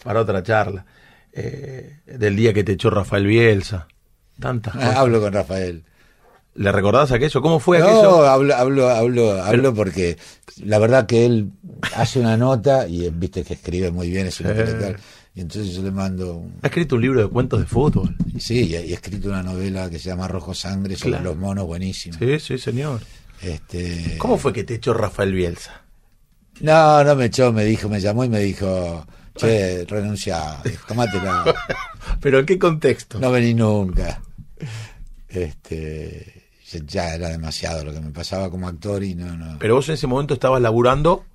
[0.03, 0.85] para otra charla.
[1.33, 3.87] Eh, del día que te echó Rafael Bielsa.
[4.39, 4.95] Tantas cosas.
[4.95, 5.83] Ah, hablo con Rafael.
[6.57, 7.41] ¿Le recordás aquello?
[7.41, 8.27] ¿Cómo fue No, aquello?
[8.27, 10.17] hablo, hablo, hablo, hablo porque
[10.63, 11.51] la verdad que él
[11.95, 14.97] hace una nota y viste que escribe muy bien, es un intelectual.
[15.35, 18.15] Y entonces yo le mando, un- Ha escrito un libro de cuentos de fútbol.
[18.39, 21.29] sí, y, he escrito una novela que se llama Rojo Sangre sobre Claro.
[21.29, 22.17] los monos, buenísimo.
[22.17, 23.01] Sí, sí, señor.
[23.43, 25.83] Este, ¿Cómo fue que te echó Rafael Bielsa?
[26.61, 29.05] No, no me echó, me dijo, me llamó y me dijo,
[29.35, 31.53] che, renuncia, tomátela,
[32.19, 33.19] ¿Pero en qué contexto?
[33.19, 34.19] no vení nunca.
[35.29, 36.36] Este,
[36.85, 39.57] ya- era demasiado lo que me pasaba como actor y no, no.
[39.59, 41.25] Pero vos en ese momento estabas laburando.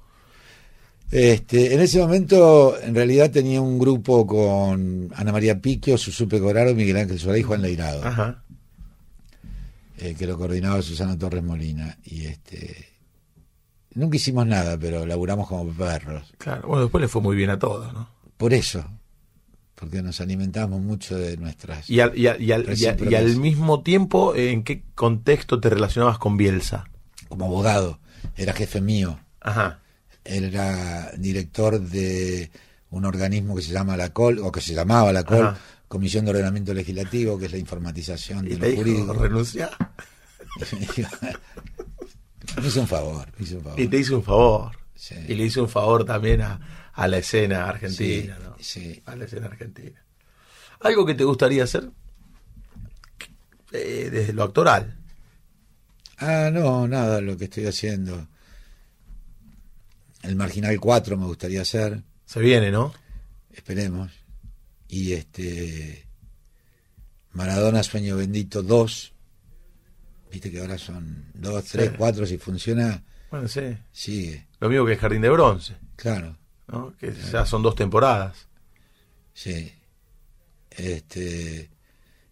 [1.11, 6.75] Este, en ese momento, en realidad tenía un grupo con Ana María Piquio, Susupe Coraro,
[6.75, 8.43] Miguel Ángel Solá y Juan Leirado, Ajá.
[9.99, 11.99] eh, que lo coordinaba Susana Torres Molina.
[12.05, 12.89] Y este,
[13.95, 16.33] nunca hicimos nada, pero laburamos como perros.
[16.39, 16.67] Claro.
[16.67, 18.09] Bueno, después le fue muy bien a todos, ¿no?
[18.39, 18.83] Por eso,
[19.83, 21.91] porque nos alimentamos mucho de nuestras.
[21.91, 23.11] Y al, y al- y al- y al- Recíprocas.
[23.11, 26.85] y al mismo tiempo, ¿en qué contexto te relacionabas con Bielsa?
[27.29, 27.99] Como abogado,
[28.37, 29.19] era jefe mío.
[29.41, 29.81] Ajá.
[30.25, 32.53] Él era director de
[32.91, 35.59] un organismo que se llama la COL, o que se llamaba la COL, Ajá.
[35.89, 39.13] Comisión de Ordenamiento Legislativo, que es la informatización de te lo dijo, jurídico.
[39.15, 39.69] renuncia.
[42.61, 43.81] me hizo un favor, me hizo un favor.
[43.81, 44.71] Y te hizo un favor.
[44.95, 45.17] Sí.
[45.27, 46.61] Y le hizo un favor también a,
[46.93, 48.57] a la escena argentina, Sí, ¿no?
[48.61, 49.03] sí.
[49.07, 50.03] A la escena argentina.
[50.81, 51.91] ¿Algo que te gustaría hacer?
[53.73, 54.99] Eh, desde lo actoral.
[56.19, 58.29] Ah, no, nada, lo que estoy haciendo.
[60.23, 62.93] El Marginal 4 me gustaría hacer, Se viene, ¿no?
[63.53, 64.11] esperemos.
[64.89, 66.07] Y este.
[67.33, 69.13] Maradona Sueño Bendito 2.
[70.31, 71.95] Viste que ahora son 2, 3, Sí.
[71.97, 73.77] 4, si funciona, Bueno, sí.
[73.91, 74.47] sigue.
[74.61, 76.37] Lo mismo que el Jardín de Bronce, Claro,
[76.73, 76.95] ¿no?
[76.99, 78.49] Que ya son dos temporadas.
[79.35, 79.73] sí.
[80.71, 81.71] Este.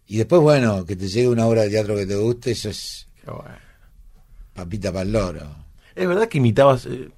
[0.07, 3.07] Y después, bueno, que te llegue una obra de teatro que te guste, eso es
[3.23, 3.55] Qué bueno.
[4.53, 5.55] papita para el loro.
[5.95, 6.85] Es verdad que imitabas.
[6.87, 7.09] eh,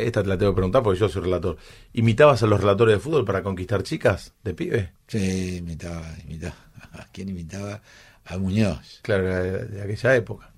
[0.00, 1.56] esta te la tengo que preguntar porque yo soy relator.
[1.94, 4.92] ¿Imitabas a los relatores de fútbol para conquistar chicas de pibe?
[5.08, 6.54] Sí, imitaba, imitaba.
[6.92, 7.80] ¿A quién imitaba?
[8.26, 9.00] A Muñoz.
[9.02, 10.50] Claro, de, de aquella época.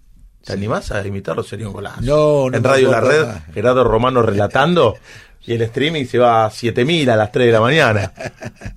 [0.44, 1.42] ¿Te animás a imitarlo?
[1.42, 2.02] Sería un golazo.
[2.02, 3.26] No, no En Radio La Red.
[3.54, 4.96] Gerardo Romano relatando
[5.46, 8.12] y el streaming se va a 7000 a las 3 de la mañana.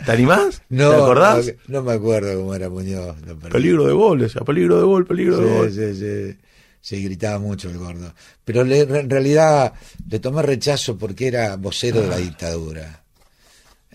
[0.05, 0.61] ¿Te animás?
[0.69, 1.45] No, ¿Te acordás?
[1.67, 3.15] No, no me acuerdo cómo era Muñoz.
[3.51, 5.71] Peligro de gol, decía, peligro de gol, peligro de gol.
[5.71, 5.95] Sí, sí,
[6.31, 6.37] sí.
[6.81, 8.13] Sí, gritaba mucho el gordo.
[8.45, 9.73] Pero le- en realidad
[10.09, 12.09] le tomé rechazo porque era vocero de Ah.
[12.11, 13.03] la dictadura.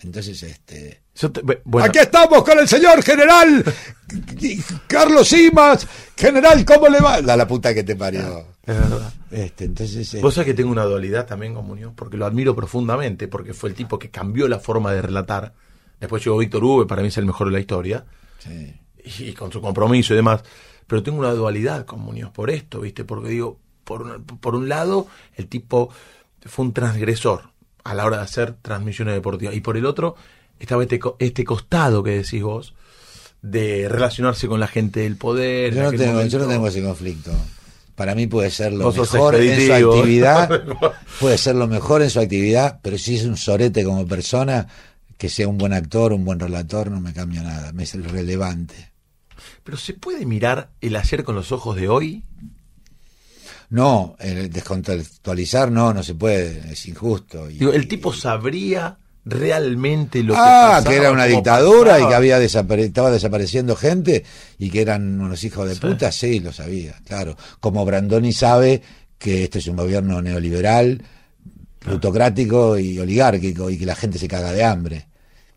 [0.02, 1.00] Entonces, este.
[1.18, 3.64] Te- bueno, Aquí estamos con el señor general
[4.86, 5.86] Carlos Simas.
[6.16, 7.20] General, ¿cómo le va?
[7.20, 8.53] La, la puta que te parió.
[8.66, 9.12] Es verdad.
[9.30, 12.54] Este, entonces, eh, Vos sabés que tengo una dualidad también con Muñoz, porque lo admiro
[12.54, 15.52] profundamente, porque fue el tipo que cambió la forma de relatar.
[16.00, 18.04] Después llegó Víctor Hugo, para mí es el mejor de la historia,
[18.38, 18.74] sí.
[19.04, 20.42] y con su compromiso y demás.
[20.86, 23.04] Pero tengo una dualidad con Muñoz por esto, ¿viste?
[23.04, 25.90] Porque digo, por un, por un lado, el tipo
[26.42, 27.50] fue un transgresor
[27.84, 30.16] a la hora de hacer transmisiones deportivas, y por el otro,
[30.58, 32.74] estaba este, este costado que decís vos,
[33.42, 35.74] de relacionarse con la gente del poder.
[35.74, 37.30] yo, no tengo, yo no tengo ese conflicto.
[37.94, 40.62] Para mí puede ser lo Vos mejor en su actividad,
[41.20, 44.66] puede ser lo mejor en su actividad, pero si es un sorete como persona,
[45.16, 48.92] que sea un buen actor, un buen relator, no me cambia nada, me es irrelevante.
[49.62, 52.24] Pero ¿se puede mirar el ayer con los ojos de hoy?
[53.70, 57.48] No, el descontextualizar no, no se puede, es injusto.
[57.50, 62.14] Y- Digo, el tipo sabría realmente lo que ah, que era una dictadura y que
[62.14, 64.24] había desapare- estaba desapareciendo gente
[64.58, 65.80] y que eran unos hijos de Sí.
[65.80, 67.36] puta, sí, lo sabía, claro.
[67.60, 68.82] Como Brandoni sabe
[69.18, 71.02] que este es un gobierno neoliberal,
[71.78, 75.06] plutocrático y oligárquico y que la gente se caga de hambre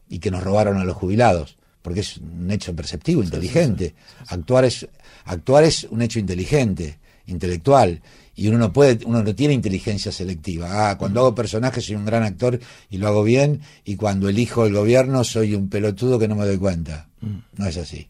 [0.09, 3.95] y que nos robaron a los jubilados, porque es un hecho perceptivo, inteligente.
[4.27, 4.87] Actuar es
[5.25, 8.01] actuar es un hecho inteligente, intelectual
[8.37, 10.91] y uno no puede uno no tiene inteligencia selectiva.
[10.91, 12.59] Ah, cuando hago personajes soy un gran actor
[12.89, 16.45] y lo hago bien y cuando elijo el gobierno soy un pelotudo que no me
[16.45, 17.09] doy cuenta.
[17.19, 18.09] No es así.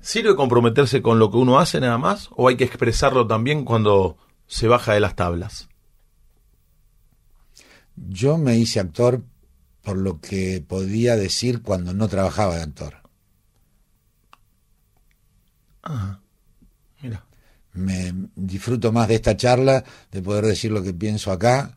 [0.00, 2.30] ¿Sirve comprometerse con lo que uno hace nada más?
[2.34, 4.16] ¿O hay que expresarlo también cuando
[4.46, 5.68] se baja de las tablas?
[7.94, 9.22] Yo me hice actor
[9.82, 12.94] por lo que podía decir cuando no trabajaba de actor.
[15.86, 16.27] Mira.
[17.78, 19.82] Me disfruto más de esta charla,
[20.12, 21.76] de poder decir lo que pienso acá,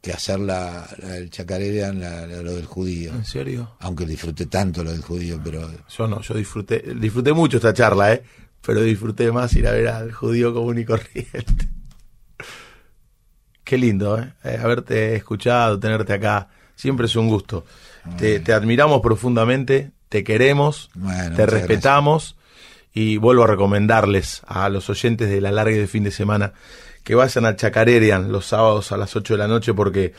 [0.00, 3.12] que hacer la, la- el chacarerian, la- la- lo del judío.
[3.12, 3.76] ¿En serio?
[3.80, 8.12] Aunque disfruté tanto lo del judío, pero Yo no, yo disfruté, disfruté mucho esta charla,
[8.12, 8.22] ¿eh?
[8.64, 11.68] Pero disfruté más ir a ver al judío común y corriente.
[13.64, 14.32] Qué lindo, ¿eh?
[14.44, 16.48] Eh, Haberte escuchado, tenerte acá.
[16.76, 17.64] Siempre es un gusto.
[18.18, 22.35] Te, te admiramos profundamente, te queremos, Bueno, te respetamos
[22.96, 26.54] y vuelvo a recomendarles a los oyentes de la larga de fin de semana
[27.04, 30.14] que vayan al Chacarerian los sábados a las 8 de la noche porque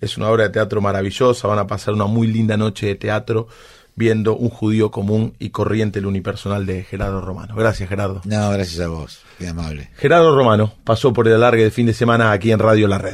[0.00, 3.48] es una obra de teatro maravillosa, van a pasar una muy linda noche de teatro
[3.96, 7.56] viendo un judío común y corriente, el unipersonal de Gerardo Romano.
[7.56, 8.20] Gracias, Gerardo.
[8.24, 9.90] no, gracias a vos, qué amable.
[9.96, 13.08] Gerardo Romano pasó por el alargue de fin de semana aquí en Radio La Red.